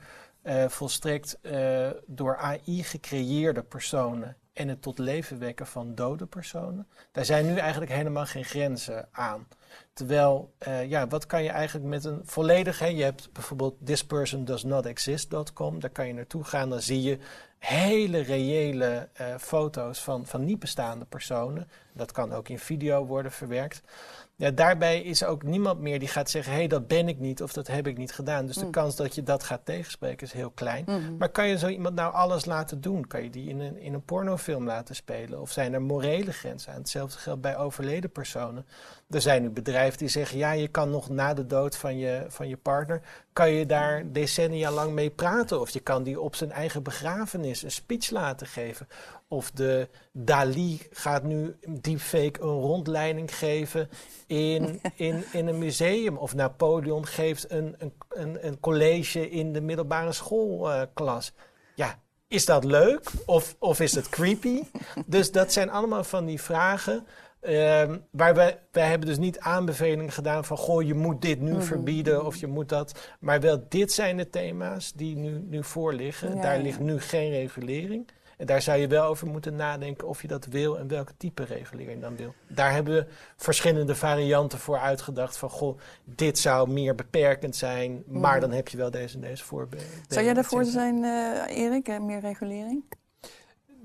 [0.67, 1.39] volstrekt
[2.05, 6.87] door AI gecreëerde personen en het tot leven wekken van dode personen.
[7.11, 9.47] Daar zijn nu eigenlijk helemaal geen grenzen aan.
[9.93, 12.79] Terwijl, eh, ja, wat kan je eigenlijk met een volledig...
[12.79, 15.79] Hè, je hebt bijvoorbeeld thispersondoesnotexist.com.
[15.79, 17.17] Daar kan je naartoe gaan, dan zie je
[17.57, 21.69] hele reële eh, foto's van, van niet bestaande personen.
[21.93, 23.81] Dat kan ook in video worden verwerkt.
[24.39, 27.41] Ja, daarbij is ook niemand meer die gaat zeggen: hé, hey, dat ben ik niet
[27.41, 28.45] of dat heb ik niet gedaan.
[28.45, 28.71] Dus de Mm.
[28.71, 30.83] kans dat je dat gaat tegenspreken is heel klein.
[30.87, 31.17] Mhm.
[31.17, 33.07] Maar kan je zo iemand nou alles laten doen?
[33.07, 35.41] Kan je die in een, in een pornofilm laten spelen?
[35.41, 36.77] Of zijn er morele grenzen aan?
[36.79, 38.65] Hetzelfde geldt bij overleden personen.
[39.09, 42.25] Er zijn nu bedrijven die zeggen: ja, je kan nog na de dood van je,
[42.27, 43.01] van je partner,
[43.33, 45.61] kan je daar decennia lang mee praten.
[45.61, 48.87] Of je kan die op zijn eigen begrafenis een speech laten geven.
[49.27, 53.89] Of de Dali gaat nu deepfake een rondleiding geven
[54.25, 56.17] in, in, in een museum.
[56.17, 57.75] Of Napoleon geeft een,
[58.09, 61.33] een, een, college in de middelbare schoolklas.
[61.75, 64.63] ja, is dat leuk of, of is het creepy?
[65.05, 67.07] Dus dat zijn allemaal van die vragen.
[67.47, 71.51] Ehm, waar wij, wij hebben dus niet aanbevelingen gedaan van goh, je moet dit nu
[71.51, 71.61] Mhm.
[71.61, 73.09] verbieden of je moet dat.
[73.19, 76.35] Maar wel, dit zijn de thema's die nu, nu voorliggen.
[76.35, 76.61] Ja, Daar ja.
[76.63, 78.07] ligt nu geen regulering.
[78.37, 81.43] En daar zou je wel over moeten nadenken of je dat wil en welke type
[81.43, 82.33] regulering dan wil.
[82.47, 83.05] Daar hebben we
[83.35, 85.37] verschillende varianten voor uitgedacht.
[85.37, 88.41] Van goh, dit zou meer beperkend zijn, maar Mhm.
[88.41, 89.87] dan heb je wel deze en deze voorbeelden.
[90.07, 91.99] Zou jij daarvoor zijn, eh, Erik?
[92.01, 92.83] meer regulering?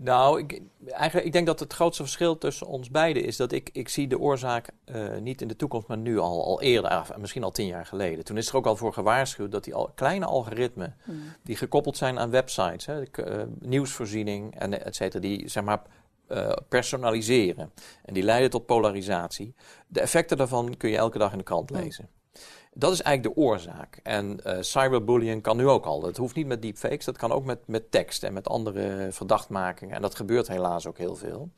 [0.05, 3.71] Nou, ik, eigenlijk, ik denk dat het grootste verschil tussen ons beiden is dat ik,
[3.73, 7.17] ik zie de oorzaak eh, niet in de toekomst, maar nu al, al eerder, af,
[7.17, 8.25] misschien al tien jaar geleden.
[8.25, 11.17] Toen is er ook al voor gewaarschuwd dat die al, kleine algoritmen Mhm.
[11.43, 15.83] die gekoppeld zijn aan websites, hè, de eh, nieuwsvoorziening en et cetera, die zeg maar
[16.27, 17.73] eh, personaliseren.
[18.05, 19.55] En die leiden tot polarisatie.
[19.87, 21.77] De effecten daarvan kun je elke dag in de krant Mm.
[22.75, 24.01] Dat is eigenlijk de oorzaak.
[24.03, 26.01] En eh, cyberbullying kan nu ook al.
[26.01, 29.97] Dat hoeft niet met deepfakes, dat kan ook met, met tekst en met andere verdachtmakingen.
[29.97, 31.51] En dat gebeurt helaas ook heel veel.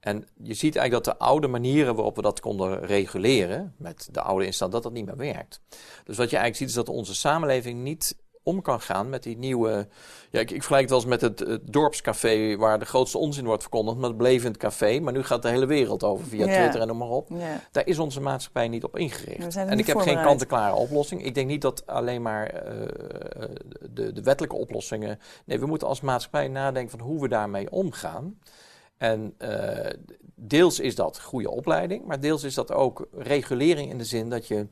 [0.00, 4.20] En je ziet eigenlijk dat de oude manieren waarop we dat konden reguleren, met de
[4.20, 5.60] oude instelling, dat dat niet meer werkt.
[6.04, 8.16] Dus wat je eigenlijk ziet is dat onze samenleving niet
[8.48, 9.88] om kan gaan met die nieuwe...
[10.30, 13.44] Ja, ik, ik vergelijk het wel eens met het, het dorpscafé waar de grootste onzin
[13.44, 15.00] wordt verkondigd, met het belevend café.
[15.00, 16.58] Maar nu gaat de hele wereld over via Ja.
[16.58, 17.28] Twitter en noem maar op.
[17.30, 17.60] Ja.
[17.70, 19.56] Daar is onze maatschappij niet op ingericht.
[19.56, 21.24] er En ik heb geen kant-en-klare oplossing.
[21.24, 22.72] Ik denk niet dat alleen maar eh,
[23.90, 25.18] de, de wettelijke oplossingen.
[25.44, 28.38] Nee, we moeten als maatschappij nadenken van hoe we daarmee omgaan.
[28.98, 29.90] En eh,
[30.34, 34.46] deels is dat goede opleiding, maar deels is dat ook regulering in de zin dat
[34.46, 34.66] je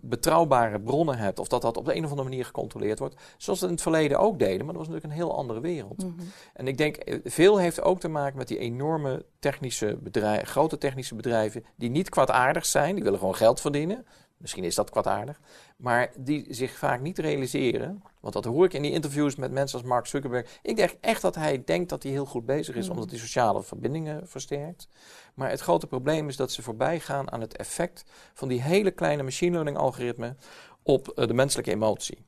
[0.00, 3.14] betrouwbare bronnen hebt of dat dat op de een of andere manier gecontroleerd wordt.
[3.36, 5.60] Zoals we het in het verleden ook deden, maar dat was natuurlijk een heel andere
[5.60, 6.04] wereld.
[6.04, 6.22] Mhm.
[6.52, 10.78] En ik denk, eh, veel heeft ook te maken met die enorme technische bedrijven, grote
[10.78, 14.06] technische bedrijven, die niet kwaadaardig zijn, die willen gewoon geld verdienen.
[14.42, 15.40] Misschien is dat kwaadaardig,
[15.76, 18.02] maar die zich vaak niet realiseren.
[18.20, 20.58] Want dat hoor ik in die interviews met mensen als Mark Zuckerberg.
[20.62, 22.94] Ik denk echt dat hij denkt dat hij heel goed bezig is, Mhm.
[22.94, 24.88] omdat hij sociale verbindingen versterkt.
[25.34, 28.90] Maar het grote probleem is dat ze voorbij gaan aan het effect van die hele
[28.90, 30.38] kleine machine learning algoritmen
[30.82, 32.24] op eh, de menselijke emotie.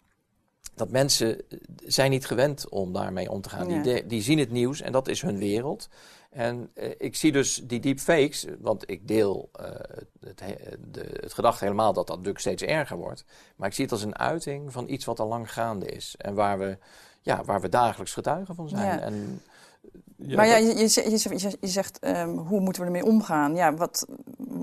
[0.74, 3.68] Dat mensen eh, zijn niet gewend om daarmee om te gaan.
[3.68, 3.82] Ja.
[3.82, 5.88] Die, de- die zien het nieuws en dat is hun wereld.
[6.34, 9.64] En eh, ik zie dus die deepfakes, want ik deel eh,
[10.20, 10.54] het, he-
[10.90, 13.24] de, het gedachte helemaal dat dat natuurlijk steeds erger wordt.
[13.56, 16.14] Maar ik zie het als een uiting van iets wat al lang gaande is.
[16.18, 16.78] En waar we,
[17.22, 18.98] ja, waar we dagelijks getuigen van zijn.
[18.98, 19.00] Ja.
[19.00, 19.42] En,
[20.16, 23.54] ja, maar ja, je, je, zegt- je, ehm, hoe moeten we ermee omgaan?
[23.54, 24.06] Ja, wat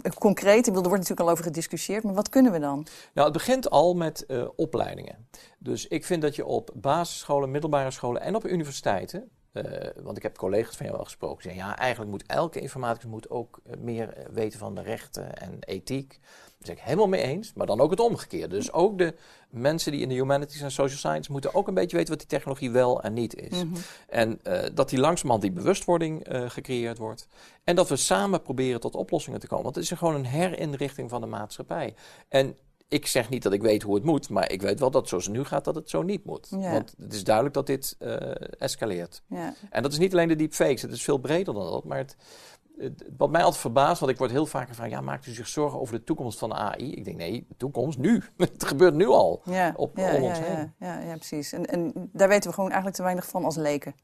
[0.01, 2.85] eh, concreet, ik bedoel, er wordt natuurlijk al over gediscussieerd, maar wat kunnen we dan?
[3.13, 5.27] Nou, het begint al met eh, opleidingen.
[5.57, 9.29] Dus ik vind dat je op basisscholen, middelbare scholen en op universiteiten.
[9.51, 9.63] Eh,
[10.03, 11.43] want ik heb collega's van jou wel gesproken.
[11.43, 14.81] Die zeggen, ja, eigenlijk moet elke informaticus moet ook eh, meer eh, weten van de
[14.81, 16.19] rechten en ethiek.
[16.19, 17.53] Daar ben ik helemaal mee eens.
[17.53, 18.55] Maar dan ook het omgekeerde.
[18.55, 19.15] Dus ook de
[19.49, 22.29] mensen die in de humanities en social science moeten ook een beetje weten wat die
[22.29, 23.63] technologie wel en niet is.
[23.63, 23.75] Mhm.
[24.09, 24.39] En
[24.73, 27.27] dat die langzamerhand die bewustwording gecreëerd wordt.
[27.63, 29.63] En dat we samen proberen tot oplossingen te komen.
[29.63, 31.95] Want het is gewoon een herinrichting van de maatschappij.
[32.27, 32.57] En
[32.91, 35.25] ik zeg niet dat ik weet hoe het moet, maar ik weet wel dat zoals
[35.25, 36.47] het nu gaat, dat het zo niet moet.
[36.49, 36.71] Ja.
[36.71, 38.15] Want het is duidelijk dat dit eh,
[38.61, 39.21] escaleert.
[39.27, 39.53] Ja.
[39.69, 41.83] En dat is niet alleen de deepfakes, het is veel breder dan dat.
[41.83, 42.15] Maar het,
[42.77, 45.47] het- wat mij altijd verbaast, want ik word heel vaak gevraagd, ja, maakt u zich
[45.47, 46.93] zorgen over de toekomst van de AI?
[46.93, 48.23] Ik denk, nee, de toekomst nu.
[48.37, 49.41] het gebeurt nu al.
[49.45, 50.73] Ja, Op- om ons ja, heen.
[50.79, 51.51] ja, ja, precies.
[51.53, 53.95] En, en daar weten we gewoon eigenlijk te weinig van als leken.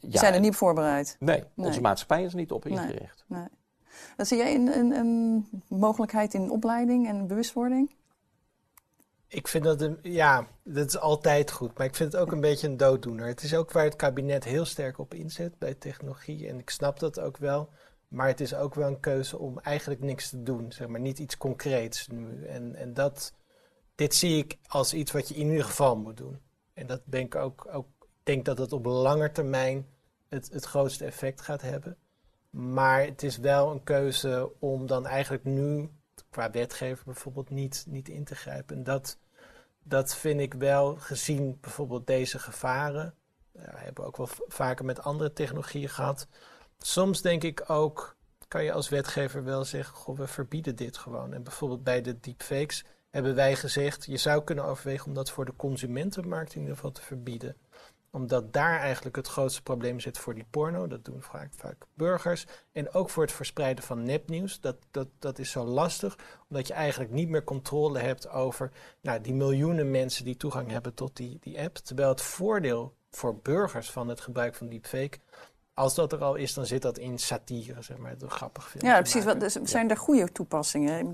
[0.00, 1.16] We zijn er niet op voorbereid.
[1.18, 1.66] Nee, Nee.
[1.66, 2.72] onze maatschappij is er niet op Nee.
[2.78, 3.24] ingericht.
[4.16, 7.96] Zie jij een, een, een mogelijkheid in opleiding en bewustwording?
[9.28, 11.78] Ik vind dat, ja, dat is altijd goed.
[11.78, 13.26] Maar ik vind het ook een beetje een dooddoener.
[13.26, 16.48] Het is ook waar het kabinet heel sterk op inzet bij technologie.
[16.48, 17.68] En ik snap dat ook wel.
[18.08, 20.72] Maar het is ook wel een keuze om eigenlijk niks te doen.
[20.72, 22.44] Zeg maar niet iets concreets nu.
[22.44, 23.32] En, en dat,
[23.94, 26.40] dit zie ik als iets wat je in ieder geval moet doen.
[26.74, 27.86] En dat ben ik ook, ook
[28.22, 29.86] denk dat het op lange termijn
[30.28, 31.96] het, het grootste effect gaat hebben.
[32.50, 35.90] Maar het is wel een keuze om dan eigenlijk nu
[36.30, 38.76] qua wetgever bijvoorbeeld niet, niet in te grijpen.
[38.76, 39.18] En dat,
[39.82, 43.14] dat vind ik wel, gezien bijvoorbeeld deze gevaren,
[43.52, 46.26] ja, we hebben ook wel vaker met andere technologieën gehad.
[46.78, 48.16] Soms denk ik ook,
[48.48, 51.32] kan je als wetgever wel zeggen, we verbieden dit gewoon.
[51.32, 55.44] En bijvoorbeeld bij de deepfakes hebben wij gezegd, je zou kunnen overwegen om dat voor
[55.44, 57.56] de consumentenmarkt in ieder geval te verbieden
[58.10, 60.86] omdat daar eigenlijk het grootste probleem zit voor die porno.
[60.86, 62.46] Dat doen vaak, vaak burgers.
[62.72, 64.60] En ook voor het verspreiden van nepnieuws.
[64.60, 66.18] Dat, dat, dat is zo lastig,
[66.48, 68.70] omdat je eigenlijk niet meer controle hebt over
[69.02, 71.76] nou, die miljoenen mensen die toegang hebben tot die, die app.
[71.76, 75.18] Terwijl het voordeel voor burgers van het gebruik van deepfake,
[75.78, 78.88] als dat er al is, dan zit dat in satire, zeg maar, door grappig filmpje
[78.90, 79.24] Ja, precies.
[79.24, 81.12] Wat, dus zijn er goede toepassingen?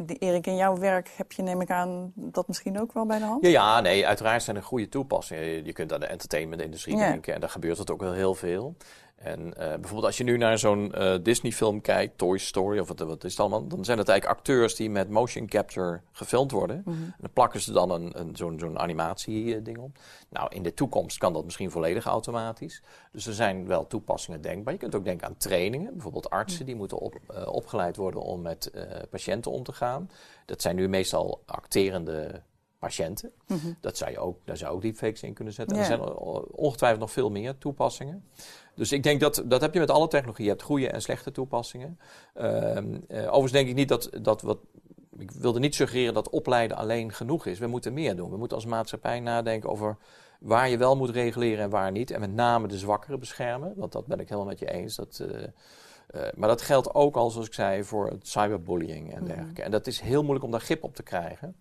[0.00, 3.18] Die- Erik, in jouw werk heb je, neem ik aan, dat misschien ook wel bij
[3.18, 3.42] de hand?
[3.44, 5.44] Ja, ja, nee, uiteraard zijn er goede toepassingen.
[5.44, 7.08] Je- Je kunt aan de entertainmentindustrie Ja.
[7.10, 8.76] denken en daar gebeurt het ook wel heel veel.
[9.22, 12.98] En eh, bijvoorbeeld als je nu naar zo'n eh, Disney-film kijkt, Toy Story of wat,
[12.98, 16.82] wat is het allemaal, dan zijn het eigenlijk acteurs die met motion capture gefilmd worden.
[16.84, 17.02] Mhm.
[17.02, 19.98] En dan plakken ze dan een, een, zo'n zo'n animatie-ding op.
[20.28, 22.82] Nou, in de toekomst kan dat misschien volledig automatisch.
[23.12, 24.72] Dus er zijn wel toepassingen denkbaar.
[24.72, 25.92] Je kunt ook denken aan trainingen.
[25.92, 30.10] Bijvoorbeeld artsen die moeten op, eh, opgeleid worden om met eh, patiënten om te gaan.
[30.46, 32.42] Dat zijn nu meestal acterende
[32.78, 33.32] patiënten.
[33.46, 33.72] Mhm.
[33.80, 35.76] Dat zou je ook, daar zou ook deepfakes in kunnen zetten.
[35.76, 35.82] Ja.
[35.82, 36.16] er zijn
[36.50, 38.24] ongetwijfeld nog veel meer toepassingen.
[38.74, 40.44] Dus ik denk dat dat heb je met alle technologie.
[40.44, 41.98] Je hebt goede en slechte toepassingen.
[42.34, 44.58] Ehm, eh, overigens denk ik niet dat, dat wat.
[45.18, 47.58] Ik wilde niet suggereren dat opleiden alleen genoeg is.
[47.58, 48.30] We moeten meer doen.
[48.30, 49.96] We moeten als maatschappij nadenken over
[50.40, 52.10] waar je wel moet reguleren en waar niet.
[52.10, 53.72] En met name de zwakkeren beschermen.
[53.76, 54.96] Want dat ben ik helemaal met je eens.
[54.96, 55.42] Dat, eh,
[56.06, 59.26] eh, maar dat geldt ook al, zoals ik zei, voor het cyberbullying en Mhm.
[59.26, 59.62] dergelijke.
[59.62, 61.56] En dat is heel moeilijk om daar grip op te krijgen.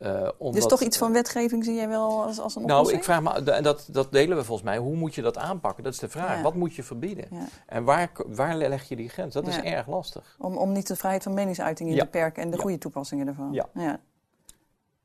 [0.00, 2.98] Eh, Dus toch iets van eh, wetgeving zie jij wel als, als een nou, oplossing?
[2.98, 5.84] ik vraag me, en dat, dat delen we volgens mij, hoe moet je dat aanpakken?
[5.84, 6.36] Dat is de vraag.
[6.36, 6.42] Ja.
[6.42, 7.26] Wat moet je verbieden?
[7.30, 7.46] Ja.
[7.66, 9.34] En waar, waar leg je die grens?
[9.34, 10.36] Dat is erg lastig.
[10.38, 12.00] Om, om niet de vrijheid van meningsuiting in Ja.
[12.00, 12.62] te beperken en de Ja.
[12.62, 13.52] goede toepassingen ervan.
[13.52, 13.68] Ja.
[13.74, 14.00] ja.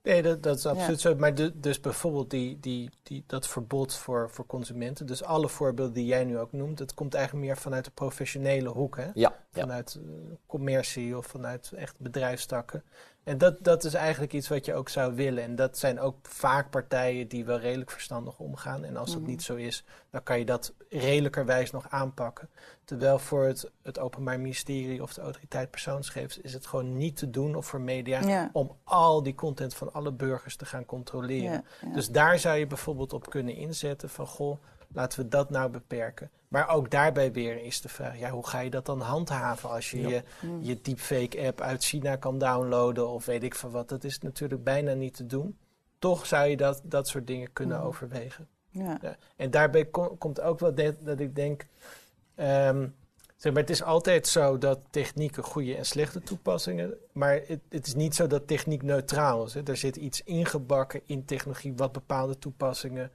[0.03, 1.15] Nee, dat, dat is absoluut zo.
[1.15, 5.05] Maar de- dus bijvoorbeeld die, die, die, dat verbod voor, voor consumenten.
[5.05, 8.69] Dus alle voorbeelden die jij nu ook noemt, dat komt eigenlijk meer vanuit de professionele
[8.69, 8.97] hoek.
[8.97, 9.29] Hè?
[9.51, 10.09] Vanuit eh,
[10.47, 12.83] commercie of vanuit echt bedrijfstakken.
[13.25, 15.43] En dat, dat is eigenlijk iets wat je ook zou willen.
[15.43, 18.83] En dat zijn ook vaak partijen die wel redelijk verstandig omgaan.
[18.83, 19.29] En als dat Mhm.
[19.29, 22.49] niet zo is, dan kan je dat redelijkerwijs nog aanpakken.
[22.83, 27.29] Terwijl voor het, het Openbaar Ministerie of de Autoriteit Persoonsgegevens is het gewoon niet te
[27.29, 28.49] doen of voor media Ja.
[28.53, 31.51] om al die content van alle burgers te gaan controleren.
[31.51, 31.93] Ja, ja.
[31.93, 34.57] Dus daar zou je bijvoorbeeld op kunnen inzetten van goh,
[34.93, 36.29] laten we dat nou beperken.
[36.47, 39.91] Maar ook daarbij weer is de vraag, ja, hoe ga je dat dan handhaven als
[39.91, 40.07] je Ja.
[40.09, 40.23] je,
[40.59, 43.89] je deepfake app uit China kan downloaden of weet ik van wat.
[43.89, 45.57] Dat is natuurlijk bijna niet te doen.
[45.99, 48.47] Toch zou je dat, dat soort dingen kunnen overwegen.
[48.69, 48.97] Ja.
[49.01, 49.15] Ja.
[49.35, 51.65] En daarbij ko- komt ook wel de- dat ik denk.
[52.35, 52.87] ehm,
[53.35, 56.93] zeg maar, het is altijd zo dat technieken goede en slechte toepassingen.
[57.11, 59.53] Maar het, het is niet zo dat techniek neutraal is.
[59.53, 59.61] Hè.
[59.63, 63.11] Er zit iets ingebakken in technologie wat bepaalde toepassingen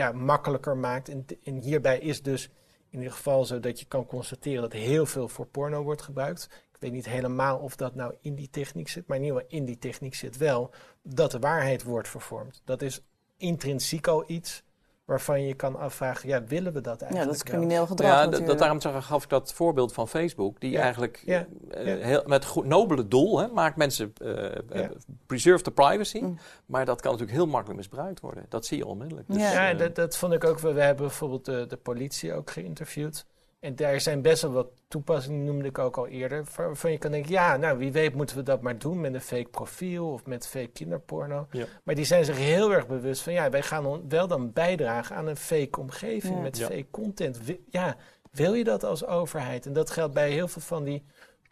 [0.00, 1.08] ja, makkelijker maakt.
[1.08, 2.50] En, en hierbij is dus
[2.90, 6.48] in ieder geval zo dat je kan constateren dat heel veel voor porno wordt gebruikt.
[6.72, 9.58] Ik weet niet helemaal of dat nou in die techniek zit, maar in ieder geval
[9.58, 10.70] in die techniek zit wel
[11.02, 12.62] dat de waarheid wordt vervormd.
[12.64, 13.02] Dat is
[13.36, 14.62] intrinsiek al iets
[15.10, 18.26] waarvan je kan afvragen, ja, willen we dat eigenlijk ja, dat is crimineel gedrag Ja,
[18.26, 20.80] dat, daarom zag- gaf ik dat voorbeeld van Facebook, die Ja.
[20.80, 21.46] eigenlijk Ja.
[21.70, 22.06] eh, Ja.
[22.06, 24.90] heel, met goed nobele doel hè, maakt mensen eh, eh, Ja.
[25.26, 26.38] preserve the privacy, Mm.
[26.66, 28.44] maar dat kan natuurlijk heel makkelijk misbruikt worden.
[28.48, 29.28] Dat zie je onmiddellijk.
[29.28, 29.74] Dus, Ja.
[29.74, 30.74] Dat, dat vond ik ook wel.
[30.74, 33.26] We hebben bijvoorbeeld de, de politie ook geïnterviewd.
[33.60, 36.44] En daar zijn best wel wat toepassingen, noemde ik ook al eerder.
[36.56, 39.20] Waarvan je kan denken, ja, nou wie weet moeten we dat maar doen met een
[39.20, 41.46] fake profiel of met fake kinderporno.
[41.50, 41.66] Ja.
[41.84, 45.26] Maar die zijn zich heel erg bewust van, ja, wij gaan wel dan bijdragen aan
[45.26, 46.40] een fake omgeving Ja.
[46.40, 46.66] met Ja.
[46.66, 47.40] fake content.
[47.70, 47.96] Ja,
[48.30, 49.66] wil je dat als overheid?
[49.66, 51.04] En dat geldt bij heel veel van die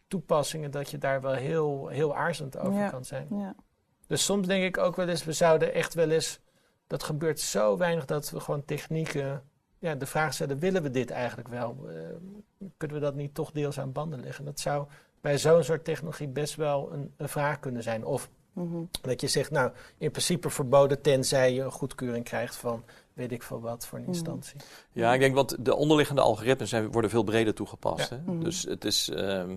[0.09, 2.89] toepassingen, dat je daar wel heel, heel aarzelend over Ja.
[2.91, 3.27] kan zijn.
[3.31, 3.55] Ja.
[4.07, 6.41] Dus soms denk ik ook wel eens, we zouden echt wel eens.
[6.87, 9.43] Dat gebeurt zo weinig dat we gewoon technieken.
[9.79, 11.77] Ja, de vraag stellen: willen we dit eigenlijk wel?
[11.89, 11.95] Eh,
[12.77, 14.45] kunnen we dat niet toch deels aan banden leggen?
[14.45, 14.87] Dat zou
[15.21, 18.05] bij zo'n soort technologie best wel een, een vraag kunnen zijn.
[18.05, 18.83] Of Mhm.
[19.03, 23.43] dat je zegt, nou, in principe verboden tenzij je een goedkeuring krijgt van weet ik
[23.43, 24.13] veel wat voor een Mhm.
[24.13, 24.61] instantie.
[24.93, 28.11] Ja, ik denk want de onderliggende algoritmes zijn, worden veel breder toegepast.
[28.11, 28.17] Ja.
[28.17, 28.33] Hè?
[28.33, 28.41] Mhm.
[28.45, 29.57] Dus het is, ehm,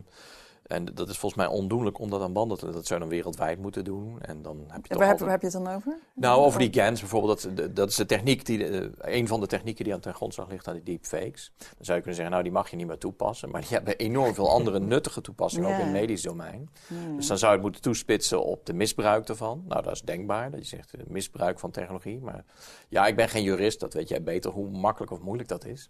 [0.71, 3.15] en dat is volgens mij ondoenlijk om dat aan banden te Dat zou je dan
[3.15, 4.21] wereldwijd moeten doen.
[4.21, 5.97] En dan heb je En waar, heb, altijd- heb je het dan over?
[6.13, 9.47] Nou, over die GANs bijvoorbeeld, dat, dat is de techniek die, eh, een van de
[9.47, 11.51] technieken die aan ten grondslag ligt aan die deepfakes.
[11.57, 13.97] Dan zou je kunnen zeggen, nou die mag je niet meer toepassen, maar die hebben
[13.97, 16.69] enorm veel andere nuttige toepassingen, ook in het medisch domein.
[16.87, 17.15] Ja.
[17.15, 19.63] Dus dan zou je het moeten toespitsen op de misbruik ervan.
[19.67, 22.19] Nou, dat is denkbaar, dat je zegt eh, misbruik van technologie.
[22.19, 22.43] Maar
[22.89, 25.89] ja, ik ben geen jurist, dat weet jij beter hoe makkelijk of moeilijk dat is.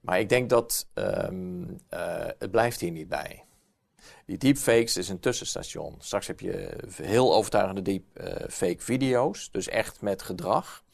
[0.00, 3.44] Maar ik denk dat ehm, eh, het blijft hier niet bij.
[4.26, 5.94] Die deepfakes is een tussenstation.
[5.98, 10.84] Straks heb je heel overtuigende deepfake video's, dus echt met gedrag.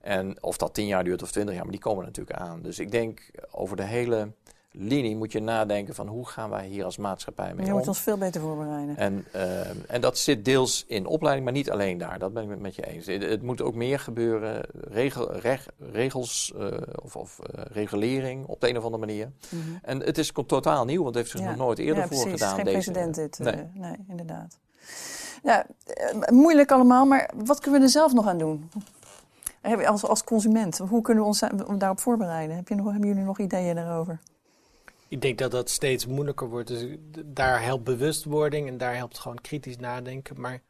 [0.00, 2.62] En of dat 10 jaar duurt of 20 jaar, maar die komen natuurlijk aan.
[2.62, 4.32] Dus ik denk over de hele
[4.72, 7.78] linie moet je nadenken van hoe gaan wij hier als maatschappij mee Je om.
[7.78, 8.96] moet ons veel beter voorbereiden.
[8.96, 12.18] En, ehm, en dat zit deels in opleiding, maar niet alleen daar.
[12.18, 13.06] Dat ben ik met, je eens.
[13.06, 14.66] Het, het moet ook meer gebeuren.
[14.90, 16.66] Regel, reg- regels eh,
[17.02, 19.30] of, of eh, regulering op de een of andere manier.
[19.48, 19.60] Mhm.
[19.82, 21.46] En het is totaal nieuw, want het heeft zich Ja.
[21.48, 22.22] nog nooit eerder ja, precies.
[22.24, 22.54] voorgedaan.
[22.54, 23.40] Geen deze, precedent dit.
[23.40, 23.64] eh, Nee.
[23.74, 23.96] nee.
[24.08, 24.58] inderdaad.
[25.42, 28.70] Ja, eh, moeilijk allemaal, maar wat kunnen we er zelf nog aan doen?
[29.62, 32.56] Je Als, als consument, hoe kunnen we ons eh, daarop voorbereiden?
[32.56, 34.18] Heb je nog, hebben jullie nog ideeën daarover?
[35.12, 36.68] Ik denk dat dat steeds moeilijker wordt.
[36.68, 40.40] Dus daar helpt bewustwording en daar helpt gewoon kritisch nadenken.
[40.40, 40.62] Maar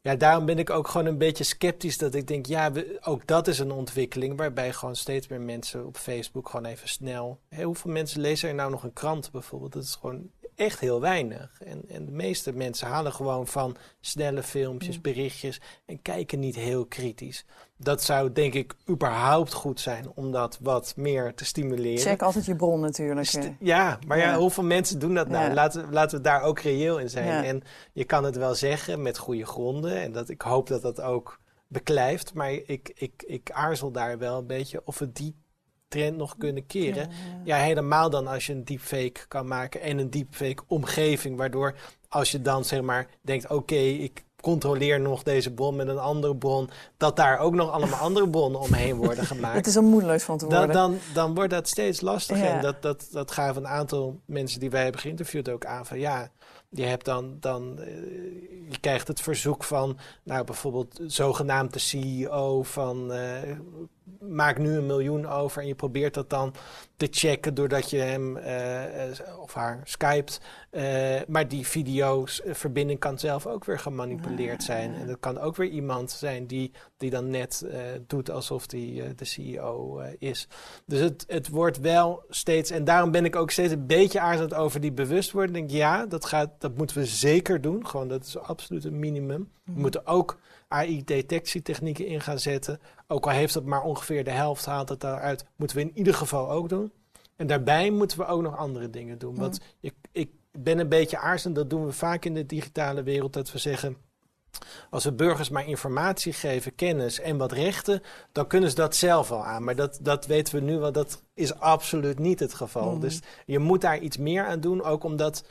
[0.00, 1.98] ja, daarom ben ik ook gewoon een beetje sceptisch.
[1.98, 5.86] Dat ik denk, ja, we- ook dat is een ontwikkeling waarbij gewoon steeds meer mensen
[5.86, 7.40] op Facebook gewoon even snel.
[7.48, 9.72] Hè, hoeveel mensen lezen er nou nog een krant bijvoorbeeld?
[9.72, 11.60] Dat is gewoon echt heel weinig.
[11.62, 15.02] En, en de meeste mensen halen gewoon van snelle filmpjes, Mm.
[15.02, 17.44] berichtjes en kijken niet heel kritisch.
[17.76, 21.98] Dat zou denk ik überhaupt goed zijn om dat wat meer te stimuleren.
[21.98, 23.26] Check altijd je bron natuurlijk.
[23.26, 23.50] St-.
[23.60, 24.38] Ja, maar ja, Ja.
[24.38, 25.48] hoeveel mensen doen dat nou?
[25.48, 25.54] Ja.
[25.54, 27.26] Laten, laten we daar ook reëel in zijn.
[27.26, 27.44] Ja.
[27.44, 30.00] En je kan het wel zeggen met goede gronden.
[30.02, 32.34] En dat, ik hoop dat dat ook beklijft.
[32.34, 35.34] Maar ik, ik, ik aarzel daar wel een beetje of we die
[35.88, 37.08] trend nog kunnen keren.
[37.44, 41.36] Ja, helemaal dan als je een deepfake kan maken en een deepfake omgeving.
[41.36, 41.74] Waardoor
[42.08, 46.36] als je dan zeg maar denkt, oké, ik controleer nog deze bron met een andere
[46.36, 46.70] bron.
[46.96, 49.56] Dat daar ook nog allemaal andere bronnen omheen worden gemaakt.
[49.56, 50.72] Het is om moedeloos van te worden.
[50.72, 52.44] Dan, dan, dan wordt dat steeds lastiger.
[52.44, 52.56] Ja.
[52.56, 55.86] En dat, dat, dat gaven een aantal mensen die wij hebben geïnterviewd ook aan.
[55.86, 56.30] Van ja,
[56.68, 57.86] je hebt dan, dan eh,
[58.68, 63.56] je krijgt het verzoek van, nou bijvoorbeeld zogenaamd de CEO van eh,
[64.20, 66.54] maakt nu een miljoen over en je probeert dat dan
[66.96, 70.40] te checken doordat je hem eh, eh, of haar skypt.
[70.70, 74.94] Eh, maar die videoverbinding kan zelf ook weer gemanipuleerd zijn.
[74.94, 77.66] En dat kan ook weer iemand zijn die, die dan net
[78.06, 80.48] doet alsof die de CEO is.
[80.86, 84.54] Dus het, het wordt wel steeds, en daarom ben ik ook steeds een beetje aarzelend
[84.54, 85.56] over die bewustwording.
[85.56, 87.86] Ik denk, ja, dat, gaat, dat moeten we zeker doen.
[87.86, 89.50] Gewoon, dat is absoluut een minimum.
[89.64, 89.80] We Mhm.
[89.80, 90.38] moeten ook
[90.68, 92.80] AI-detectietechnieken in gaan zetten.
[93.06, 95.44] Ook al heeft het maar ongeveer de helft, haalt het daaruit.
[95.56, 96.92] Moeten we in ieder geval ook doen.
[97.36, 99.36] En daarbij moeten we ook nog andere dingen doen.
[99.36, 103.32] Want ik, ik ben een beetje aarzelend, dat doen we vaak in de digitale wereld,
[103.32, 103.96] dat we zeggen.
[104.90, 109.32] Als we burgers maar informatie geven, kennis en wat rechten, dan kunnen ze dat zelf
[109.32, 109.64] al aan.
[109.64, 112.98] Maar dat, dat weten we nu wel, dat is absoluut niet het geval.
[112.98, 115.44] Dus je moet daar iets meer aan doen, ook omdat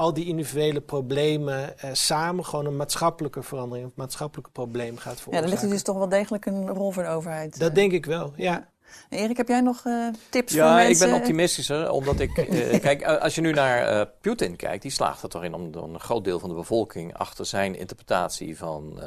[0.00, 5.18] al die individuele problemen eh, samen gewoon een maatschappelijke verandering, een maatschappelijk probleem gaat Ja,
[5.22, 5.40] veroorzaken.
[5.40, 7.58] dan ligt er dus toch wel degelijk een rol voor de overheid.
[7.58, 7.74] Dat eh.
[7.74, 8.68] denk ik wel, ja.
[9.08, 11.08] Erik, heb jij nog eh, tips voor Ja, ik mensen?
[11.10, 12.38] ben optimistischer, omdat ik...
[12.38, 15.74] eh, kijk, als je nu naar eh, Putin kijkt, die slaagt er toch in om
[15.74, 19.00] een groot deel van de bevolking achter zijn interpretatie van...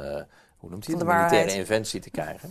[0.64, 1.04] hoe noemt hij het?
[1.04, 2.50] de militaire inventie te krijgen.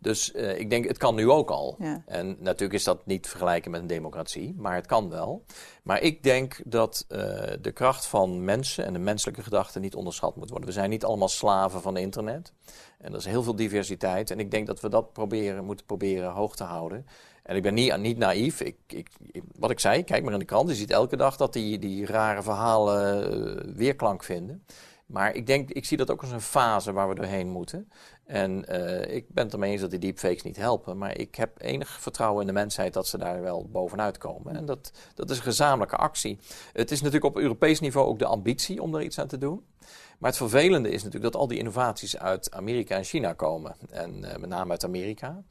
[0.00, 1.76] Dus eh, ik denk, het kan nu ook al.
[1.78, 2.02] Ja.
[2.06, 5.44] En natuurlijk is dat niet te vergelijken met een democratie, maar het kan wel.
[5.82, 7.18] Maar ik denk dat eh,
[7.60, 10.68] de kracht van mensen en de menselijke gedachte niet onderschat moet worden.
[10.68, 12.52] We zijn niet allemaal slaven van internet.
[12.98, 14.30] En er is heel veel diversiteit.
[14.30, 17.06] En ik denk dat we dat proberen, moeten proberen hoog te houden.
[17.42, 18.60] En ik ben niet, niet naïef.
[18.60, 20.68] Ik, ik, ik- wat ik zei, kijk maar in de krant.
[20.68, 23.30] Je ziet elke dag dat die, die rare verhalen
[23.66, 24.64] eh, weerklank vinden.
[25.06, 27.88] Maar ik denk, ik zie dat ook als een fase waar we doorheen moeten.
[28.24, 30.98] En eh, ik ben het ermee eens dat die deepfakes niet helpen.
[30.98, 34.56] Maar ik heb enig vertrouwen in de mensheid dat ze daar wel bovenuit komen.
[34.56, 36.38] En dat, dat is een gezamenlijke actie.
[36.72, 39.64] Het is natuurlijk op Europees niveau ook de ambitie om er iets aan te doen.
[40.18, 43.76] Maar het vervelende is natuurlijk dat al die innovaties uit Amerika en China komen.
[43.90, 45.42] En eh, met name uit Amerika.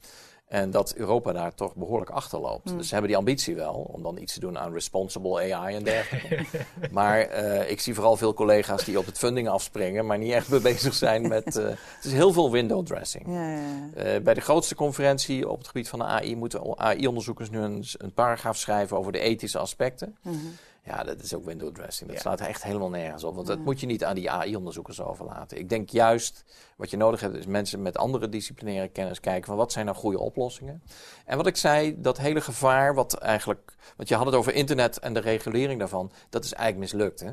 [0.53, 2.77] En dat Europa daar toch behoorlijk achter loopt.
[2.77, 5.83] Dus ze hebben die ambitie wel om dan iets te doen aan responsible AI en
[5.83, 6.45] dergelijke.
[6.91, 10.49] maar eh, ik zie vooral veel collega's die op het funding afspringen, maar niet echt
[10.49, 11.57] mee bezig zijn met.
[11.57, 13.25] eh, het is heel veel window dressing.
[13.27, 14.01] Ja, ja, ja.
[14.01, 17.85] Eh, bij de grootste conferentie op het gebied van de AI moeten AI-onderzoekers nu een,
[17.97, 20.17] een paragraaf schrijven over de ethische aspecten.
[20.21, 20.37] Mhm.
[20.85, 22.09] Ja, dat is ook window dressing.
[22.09, 23.35] Dat slaat echt helemaal nergens op.
[23.35, 25.57] Want dat moet je niet aan die AI-onderzoekers overlaten.
[25.57, 26.43] Ik denk juist
[26.77, 29.97] wat je nodig hebt, is mensen met andere disciplinaire kennis kijken van wat zijn nou
[29.97, 30.83] goede oplossingen.
[31.25, 33.75] En wat ik zei, dat hele gevaar, wat eigenlijk.
[33.97, 37.19] Want je had het over internet en de regulering daarvan, dat is eigenlijk mislukt.
[37.19, 37.31] Hè?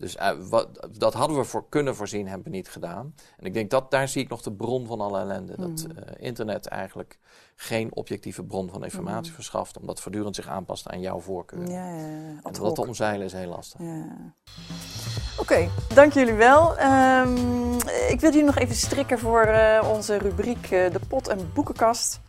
[0.00, 3.14] Dus eh, wat, dat hadden we voor kunnen voorzien, hebben we niet gedaan.
[3.36, 5.56] En ik denk dat daar zie ik nog de bron van alle ellende.
[5.56, 7.18] Dat eh, internet eigenlijk
[7.56, 11.68] geen objectieve bron van informatie verschaft, omdat het voortdurend zich aanpast aan jouw voorkeur.
[11.68, 12.38] ja, ja, ja.
[12.42, 13.80] En dat te omzeilen is heel lastig.
[13.80, 14.34] Ja.
[15.38, 16.76] Oké, dank jullie wel.
[16.76, 17.74] Ehm,
[18.08, 22.20] ik wil jullie nog even strikken voor eh, onze rubriek De Pot- en Boekenkast.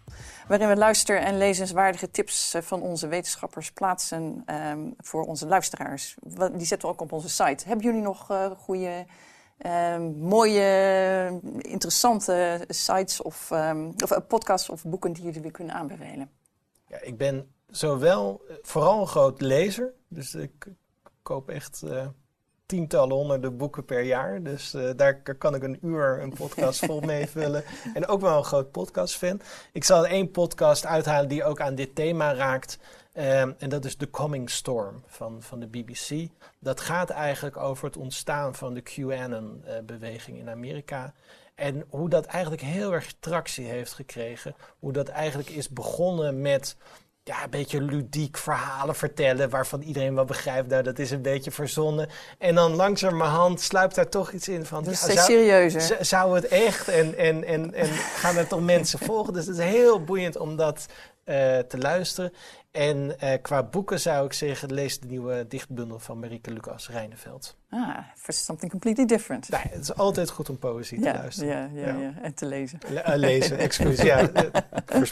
[0.47, 6.15] Waarin we luister- en lezenswaardige tips eh, van onze wetenschappers plaatsen ehm, voor onze luisteraars.
[6.53, 7.67] Die zetten we ook op onze site.
[7.67, 9.05] Hebben jullie nog eh goede,
[9.57, 15.75] ehm, mooie, interessante sites of, ehm, of eh, podcasts of boeken die jullie weer kunnen
[15.75, 16.31] aanbevelen?
[16.87, 20.67] Ja, ik ben zowel vooral een groot lezer, dus ik
[21.21, 21.83] koop echt
[22.71, 24.43] tientallen honderden boeken per jaar.
[24.43, 27.63] Dus eh, daar kan ik een uur een podcast vol mee vullen.
[27.93, 29.41] En ook wel een groot podcastfan.
[29.71, 32.79] Ik zal één podcast uithalen die ook aan dit thema raakt.
[33.13, 36.29] Ehm, en dat is The Coming Storm van, van de BBC.
[36.59, 41.13] Dat gaat eigenlijk over het ontstaan van de QAnon-beweging in Amerika.
[41.55, 44.55] En hoe dat eigenlijk heel erg tractie heeft gekregen.
[44.79, 46.75] Hoe dat eigenlijk is begonnen met
[47.23, 49.49] ja, een beetje ludiek verhalen vertellen.
[49.49, 52.09] waarvan iedereen wel begrijpt, nou, dat is een beetje verzonnen.
[52.37, 54.85] En dan langzamerhand sluipt daar toch iets in van.
[54.85, 55.97] Is ja, zou- serieuzer.
[56.05, 56.87] Zou het echt?
[56.87, 59.33] En, en, en, en gaan er toch mensen volgen?
[59.33, 60.85] Dus het is heel boeiend om dat
[61.23, 62.33] eh, te luisteren.
[62.71, 67.55] En eh, qua boeken zou ik zeggen, lees de nieuwe dichtbundel van Marieke Lucas Rijneveld.
[67.69, 69.49] Ah, for something completely different.
[69.49, 71.73] Nou, het is altijd goed om poëzie te ja, luisteren.
[71.73, 71.99] ja, ja, Ja.
[71.99, 72.79] ja, en te lezen.
[72.89, 74.01] Le- eh, lezen, excuus.
[74.01, 74.61] Ja, eh.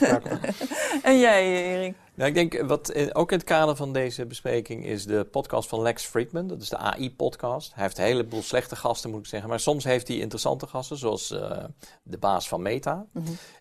[1.03, 1.95] En jij, Erik?
[2.15, 5.69] Nou, ik denk wat in- ook in het kader van deze bespreking is de podcast
[5.69, 6.47] van Lex Friedman.
[6.47, 7.73] Dat is de AI-podcast.
[7.73, 9.49] Hij heeft een heleboel slechte gasten, moet ik zeggen.
[9.49, 11.63] Maar soms heeft hij interessante gasten, zoals eh,
[12.03, 13.05] de baas van Meta.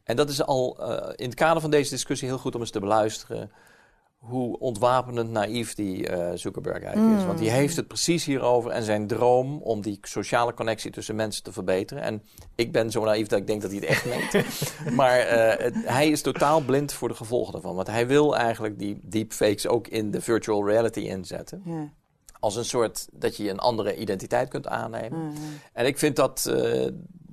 [0.05, 2.71] En dat is al eh, in het kader van deze discussie heel goed om eens
[2.71, 3.51] te beluisteren
[4.19, 7.27] hoe ontwapenend naïef die eh, Zuckerberg eigenlijk is.
[7.27, 11.43] Want die heeft het precies hierover en zijn droom om die sociale connectie tussen mensen
[11.43, 12.03] te verbeteren.
[12.03, 12.23] En
[12.55, 14.45] ik ben zo naïef dat ik denk dat hij het echt meent.
[15.01, 17.75] maar eh, het- hij is totaal blind voor de gevolgen daarvan.
[17.75, 21.63] Want hij wil eigenlijk die deepfakes ook in de virtual reality inzetten.
[21.65, 21.89] Ja.
[22.41, 25.33] Als een soort dat je een andere identiteit kunt aannemen.
[25.73, 26.87] En ik vind dat, eh,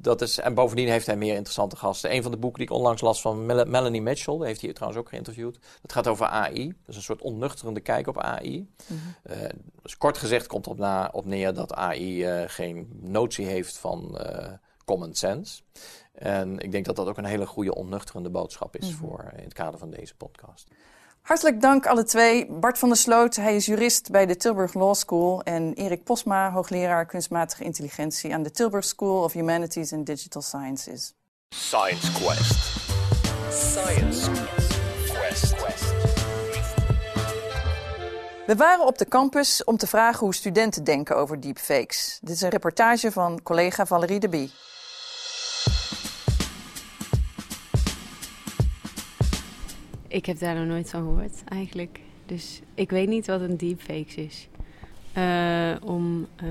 [0.06, 2.14] dat is, en bovendien heeft hij meer interessante gasten.
[2.14, 4.74] Een van de boeken die ik onlangs las van Mel- Melanie Mitchell, die heeft hij
[4.74, 5.60] trouwens ook geïnterviewd.
[5.82, 6.68] Dat gaat over AI.
[6.68, 8.70] Dat is een soort onnuchterende kijk op AI.
[9.24, 9.38] Eh,
[9.82, 14.18] dus kort gezegd komt erop na, op neer dat AI eh, geen notie heeft van
[14.18, 14.54] eh,
[14.86, 15.62] common sense.
[16.14, 19.54] En ik denk dat dat ook een hele goede onnuchterende boodschap is voor in het
[19.54, 20.68] kader van deze podcast.
[21.26, 22.46] Hartelijk dank alle twee.
[22.52, 25.42] Bart van der Sloot, hij is jurist bij de Tilburg Law School.
[25.44, 31.14] En Erik Posma, hoogleraar kunstmatige intelligentie aan de Tilburg School of Humanities and Digital Sciences.
[31.50, 32.56] Science Quest.
[33.52, 35.54] Science Quest.
[38.46, 42.20] We waren op de campus om te vragen hoe studenten denken over deepfakes.
[42.22, 44.52] Dit is een reportage van collega Valerie de Bie.
[50.16, 52.00] Ik heb daar nog nooit van gehoord, eigenlijk.
[52.26, 54.48] Dus ik weet niet wat een deepfake is.
[55.14, 56.48] Eh, om eh,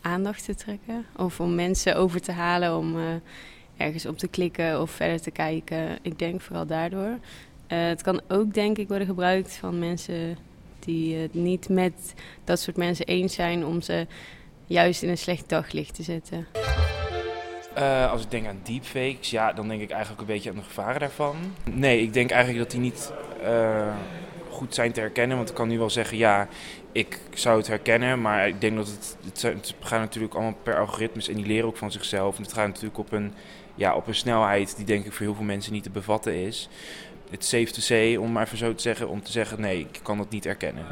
[0.00, 3.04] aandacht te trekken of om mensen over te halen om eh,
[3.76, 5.98] ergens op te klikken of verder te kijken.
[6.02, 7.18] Ik denk vooral daardoor.
[7.66, 10.36] Het kan ook, denk ik, worden gebruikt van mensen
[10.78, 12.14] die het niet met
[12.44, 14.06] dat soort mensen eens zijn om ze
[14.66, 16.46] juist in een slecht daglicht te zetten.
[17.78, 20.62] Eh, als ik denk aan deepfakes, ja, dan denk ik eigenlijk een beetje aan de
[20.62, 21.36] gevaren daarvan.
[21.70, 23.12] Nee, ik denk eigenlijk dat die niet
[23.42, 23.94] eh,
[24.50, 25.36] goed zijn te herkennen.
[25.36, 26.48] Want ik kan nu wel zeggen, ja,
[26.92, 28.20] ik zou het herkennen.
[28.20, 31.76] Maar ik denk dat het, het, gaat natuurlijk allemaal per algoritmes en die leren ook
[31.76, 32.36] van zichzelf.
[32.36, 33.32] En het gaat natuurlijk op een,
[33.74, 36.68] ja, op een snelheid die denk ik voor heel veel mensen niet te bevatten is.
[37.30, 40.00] Het safe to say, om maar even zo te zeggen, om te zeggen, nee, ik
[40.02, 40.86] kan dat niet herkennen.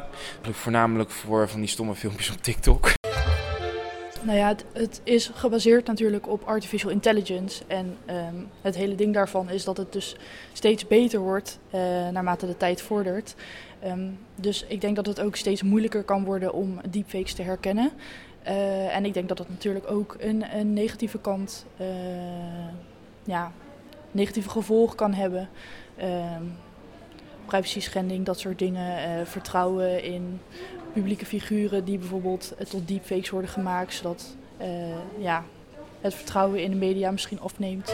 [0.51, 2.91] Voornamelijk voor van die stomme filmpjes op TikTok.
[4.27, 7.63] Nou ja, het, is gebaseerd natuurlijk op artificial intelligence.
[7.67, 10.15] En ehm, het hele ding daarvan is dat het dus
[10.53, 13.35] steeds beter wordt eh, naarmate de tijd vordert.
[13.79, 17.91] Ehm, dus ik denk dat het ook steeds moeilijker kan worden om deepfakes te herkennen.
[18.43, 21.87] Eh, en ik denk dat het natuurlijk ook een, een negatieve kant, eh,
[23.23, 23.51] ja,
[24.11, 25.49] negatieve gevolgen kan hebben.
[25.97, 26.43] Ehm
[27.45, 29.27] privacy schending, dat soort dingen.
[29.27, 30.39] vertrouwen in
[30.99, 35.43] publieke figuren die bijvoorbeeld eh, tot deepfakes worden gemaakt, zodat eh, ja,
[36.01, 37.93] het vertrouwen in de media misschien afneemt.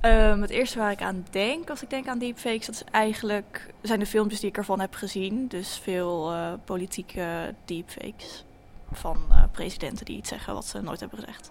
[0.00, 3.74] Ehm, het eerste waar ik aan denk als ik denk aan deepfakes, dat is eigenlijk,
[3.82, 5.46] zijn de filmpjes die ik ervan heb gezien.
[5.48, 8.44] Dus veel eh, politieke deepfakes
[8.92, 11.50] van eh, presidenten die iets zeggen wat ze nooit hebben gezegd.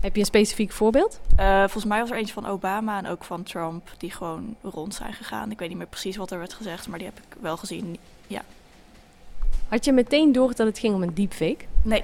[0.00, 1.20] Heb je een specifiek voorbeeld?
[1.36, 4.94] Eh, volgens mij was er eentje van Obama en ook van Trump die gewoon rond
[4.94, 5.50] zijn gegaan.
[5.50, 7.98] Ik weet niet meer precies wat er werd gezegd, maar die heb ik wel gezien.
[9.68, 11.64] Had je meteen door dat het ging om een deepfake?
[11.82, 12.02] Nee,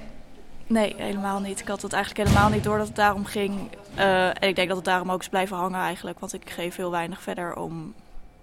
[0.67, 1.61] nee, helemaal niet.
[1.61, 3.55] Ik had het eigenlijk helemaal niet door dat het daarom ging.
[3.95, 6.19] Eh, en ik denk dat het daarom ook is blijven hangen eigenlijk.
[6.19, 7.95] Want ik geef heel weinig verder om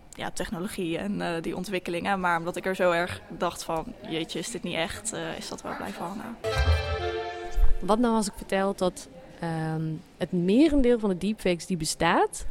[0.10, 2.20] ja, technologie en eh, die ontwikkelingen.
[2.20, 5.50] Maar omdat ik er zo erg dacht van, jeetje, is dit niet echt, eh, is
[5.50, 6.38] dat wel blijven hangen.
[7.80, 9.08] Wat nou als ik vertel dat
[9.40, 9.84] ehm,
[10.18, 12.46] het merendeel van de deepfakes die bestaat,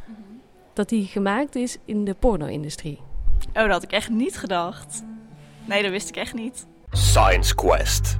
[0.73, 2.99] dat die gemaakt is in de porno-industrie?
[3.47, 5.03] Oh, dat had ik echt niet gedacht.
[5.69, 6.65] Nee, dat wist ik echt niet.
[6.91, 8.17] Science Quest.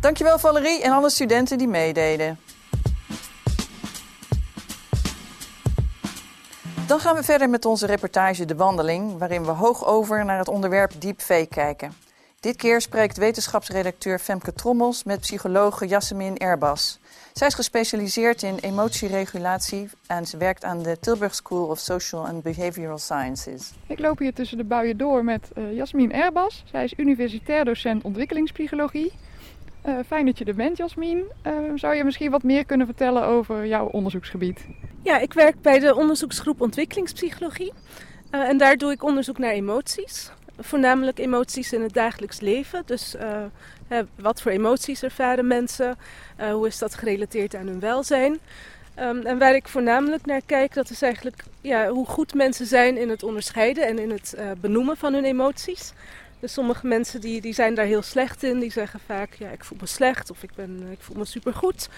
[0.00, 2.38] Dankjewel Valerie en alle studenten die meededen.
[6.86, 10.48] Dan gaan we verder met onze reportage De Wandeling, waarin we hoog over naar het
[10.48, 11.92] onderwerp deepfake kijken.
[12.40, 16.98] Dit keer spreekt wetenschapsredacteur Femke Trommels met psychologe Jasmin Erbas.
[17.36, 22.42] Zij is gespecialiseerd in emotieregulatie en ze werkt aan de Tilburg School of Social and
[22.42, 23.72] Behavioral Sciences.
[23.86, 26.64] Ik loop hier tussen de buien door met eh Jasmin Erbas.
[26.70, 29.12] Zij is universitair docent ontwikkelingspsychologie.
[29.82, 31.24] Eh, fijn dat je er bent, Jasmin.
[31.42, 34.66] Eh, zou je misschien wat meer kunnen vertellen over jouw onderzoeksgebied?
[35.02, 37.72] Ja, ik werk bij de onderzoeksgroep ontwikkelingspsychologie.
[38.30, 40.30] Eh, en daar doe ik onderzoek naar emoties.
[40.58, 42.82] Voornamelijk emoties in het dagelijks leven.
[42.86, 45.96] Dus eh, wat voor emoties ervaren mensen?
[46.36, 48.38] Eh, hoe is dat gerelateerd aan hun welzijn?
[48.94, 52.96] Ehm, en waar ik voornamelijk naar kijk, dat is eigenlijk ja, hoe goed mensen zijn
[52.96, 55.92] in het onderscheiden en in het eh, benoemen van hun emoties.
[56.46, 58.58] Dus sommige mensen die, die zijn daar heel slecht in.
[58.58, 61.88] Die zeggen vaak, ja, ik voel me slecht of ik, ben, ik voel me supergoed.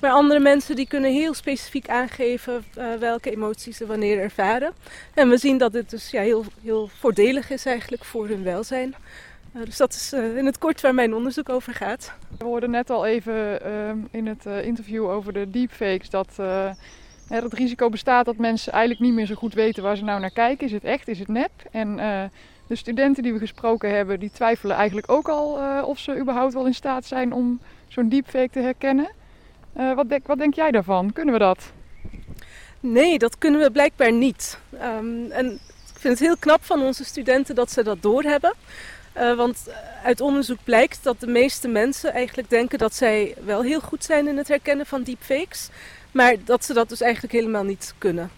[0.00, 4.72] Maar andere mensen die kunnen heel specifiek aangeven eh, welke emoties ze wanneer ervaren.
[5.14, 8.94] En we zien dat dit dus ja, heel, heel voordelig is eigenlijk voor hun welzijn.
[9.52, 12.12] Eh, dus dat is eh, in het kort waar mijn onderzoek over gaat.
[12.38, 13.60] We hoorden net al even
[14.10, 16.38] in het eh, interview over de deepfakes dat
[17.28, 20.20] eh, het risico bestaat dat mensen eigenlijk niet meer zo goed weten waar ze nou
[20.20, 20.66] naar kijken.
[20.66, 21.50] Is het echt, is het nep?
[21.70, 22.24] En eh,
[22.68, 26.54] de studenten die we gesproken hebben, die twijfelen eigenlijk ook al eh, of ze überhaupt
[26.54, 29.10] wel in staat zijn om zo'n deepfake te herkennen.
[29.72, 31.12] Eh, wat, denk, wat denk jij daarvan?
[31.12, 31.72] Kunnen we dat?
[32.80, 34.58] Nee, dat kunnen we blijkbaar niet.
[34.78, 35.52] Ehm, en
[35.94, 38.54] ik vind het heel knap van onze studenten dat ze dat doorhebben.
[39.16, 39.68] Uh, want
[40.04, 44.28] uit onderzoek blijkt dat de meeste mensen eigenlijk denken dat zij wel heel goed zijn
[44.28, 45.68] in het herkennen van deepfakes.
[46.12, 48.30] Maar dat ze dat dus eigenlijk helemaal niet kunnen.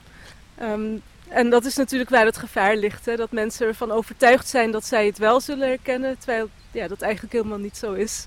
[0.63, 3.07] Um, en dat is natuurlijk waar het gevaar ligt.
[3.07, 3.17] Hè?
[3.17, 6.19] Dat mensen ervan overtuigd zijn dat zij het wel zullen herkennen.
[6.19, 8.27] Terwijl ja, dat eigenlijk helemaal niet zo is.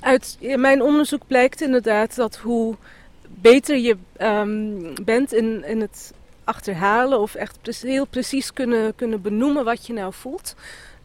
[0.00, 2.76] Uit mijn onderzoek blijkt inderdaad dat hoe
[3.28, 6.12] beter je um, bent in, in het
[6.44, 10.54] achterhalen of echt heel precies kunnen, kunnen benoemen wat je nou voelt.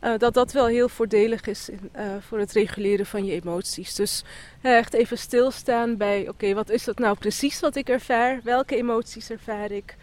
[0.01, 3.95] Uh, dat dat wel heel voordelig is uh, voor het reguleren van je emoties.
[3.95, 4.23] Dus
[4.61, 8.39] echt even stilstaan bij: oké, wat is dat nou precies wat ik ervaar?
[8.43, 9.95] Welke emoties ervaar ik?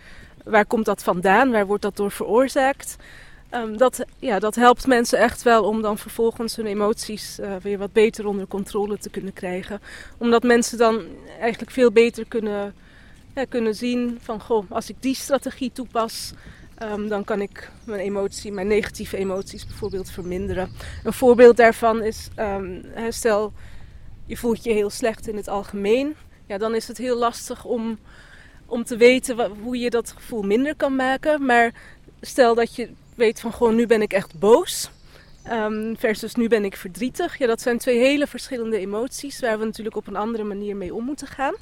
[0.45, 1.51] Waar komt dat vandaan?
[1.51, 2.97] Waar wordt dat door veroorzaakt?
[3.55, 7.78] Um, dat, ja, dat helpt mensen echt wel om dan vervolgens hun emoties uh, weer
[7.78, 9.80] wat beter onder controle te kunnen krijgen.
[10.18, 11.05] Omdat mensen dan
[11.40, 12.74] eigenlijk veel beter kunnen,
[13.49, 16.32] kunnen zien van goh, als ik die strategie toepas,
[16.82, 20.70] um, dan kan ik mijn emotie, mijn negatieve emoties bijvoorbeeld verminderen.
[21.05, 23.53] Een voorbeeld daarvan is, um, stel
[24.26, 26.14] je voelt je heel slecht in het algemeen.
[26.47, 27.99] Ja, dan is het heel lastig om,
[28.72, 31.44] om te weten hoe je dat gevoel minder kan maken.
[31.44, 31.72] Maar
[32.20, 34.90] stel dat je weet van gewoon nu ben ik echt boos.
[35.50, 37.38] Um, versus nu ben ik verdrietig.
[37.38, 40.94] Ja, dat zijn twee hele verschillende emoties waar we natuurlijk op een andere manier mee
[40.94, 41.54] om moeten gaan.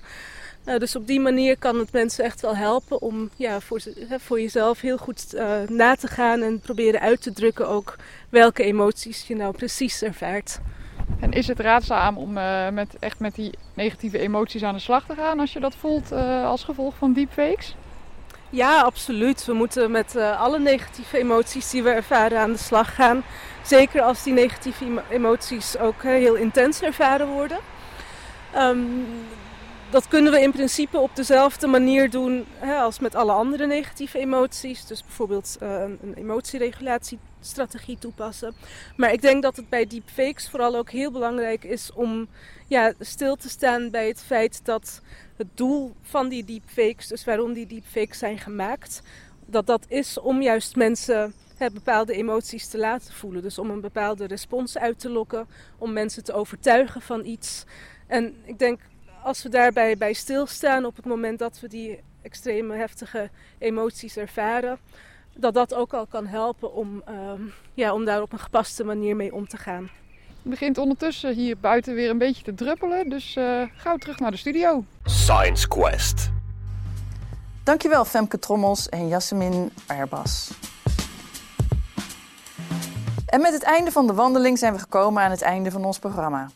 [0.65, 4.41] Uh, dus op die manier kan het mensen echt wel helpen om ja, voor, voor
[4.41, 7.97] jezelf heel goed uh, na te gaan en proberen uit te drukken ook
[8.29, 10.61] welke emoties je nou precies ervaart.
[11.21, 15.05] En is het raadzaam om uh, met, echt met die negatieve emoties aan de slag
[15.07, 16.13] te gaan als je dat voelt
[16.45, 17.75] als gevolg van deepfakes?
[18.51, 19.45] Ja, absoluut.
[19.45, 23.23] We moeten met uh, alle negatieve emoties die we ervaren aan de slag gaan.
[23.63, 27.59] Zeker als die negatieve emoties ook heel intens ervaren worden.
[28.57, 29.07] Um,
[29.91, 34.19] dat kunnen we in principe op dezelfde manier doen hè, als met alle andere negatieve
[34.19, 34.87] emoties.
[34.87, 35.83] Dus bijvoorbeeld uh,
[36.15, 36.17] een
[37.41, 38.55] emotieregulatiestrategie toepassen.
[38.97, 42.29] Maar ik denk dat het bij deepfakes vooral ook heel belangrijk is om
[42.67, 45.01] ja, stil te staan bij het feit dat
[45.37, 49.03] het doel van die deepfakes, dus waarom die deepfakes zijn gemaakt,
[49.47, 51.35] dat dat is om juist mensen
[51.73, 53.43] bepaalde emoties te laten voelen.
[53.43, 55.47] Dus om een bepaalde respons uit te lokken,
[55.79, 57.65] om mensen te overtuigen van iets.
[58.07, 58.81] En ik denk
[59.23, 64.79] als we daarbij bij stilstaan op het moment dat we die extreme heftige emoties ervaren,
[65.35, 67.15] dat dat ook al kan helpen om, uh,
[67.75, 69.91] ja, om daar op een gepaste manier mee om te gaan.
[70.27, 74.31] Het begint ondertussen hier buiten weer een beetje te druppelen, dus uh, gauw terug naar
[74.31, 74.85] de studio.
[75.05, 76.31] Science Quest.
[77.65, 80.51] Dankjewel Femke Trommels en Jasmin Erbas.
[83.27, 85.99] En met het einde van de wandeling zijn we gekomen aan het einde van ons
[85.99, 86.51] programma.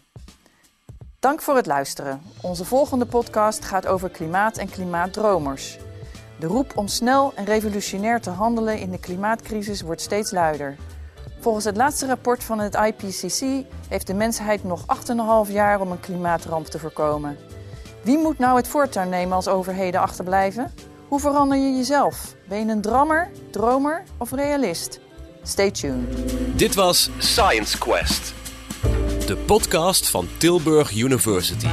[1.18, 2.20] Dank voor het luisteren.
[2.40, 5.78] Onze volgende podcast gaat over klimaat en klimaatdromers.
[6.44, 10.76] De roep om snel en revolutionair te handelen in de klimaatcrisis wordt steeds luider.
[11.40, 14.84] Volgens het laatste rapport van het IPCC heeft de mensheid nog
[15.46, 17.36] 8,5 jaar om een klimaatramp te voorkomen.
[18.02, 20.72] Wie moet nou het voortouw nemen als overheden achterblijven?
[21.08, 22.34] Hoe verander je jezelf?
[22.48, 25.00] Ben je een drammer, dromer of realist?
[25.42, 26.58] Stay tuned.
[26.58, 28.34] Dit was Science Quest
[29.26, 31.68] de podcast van Tilburg University.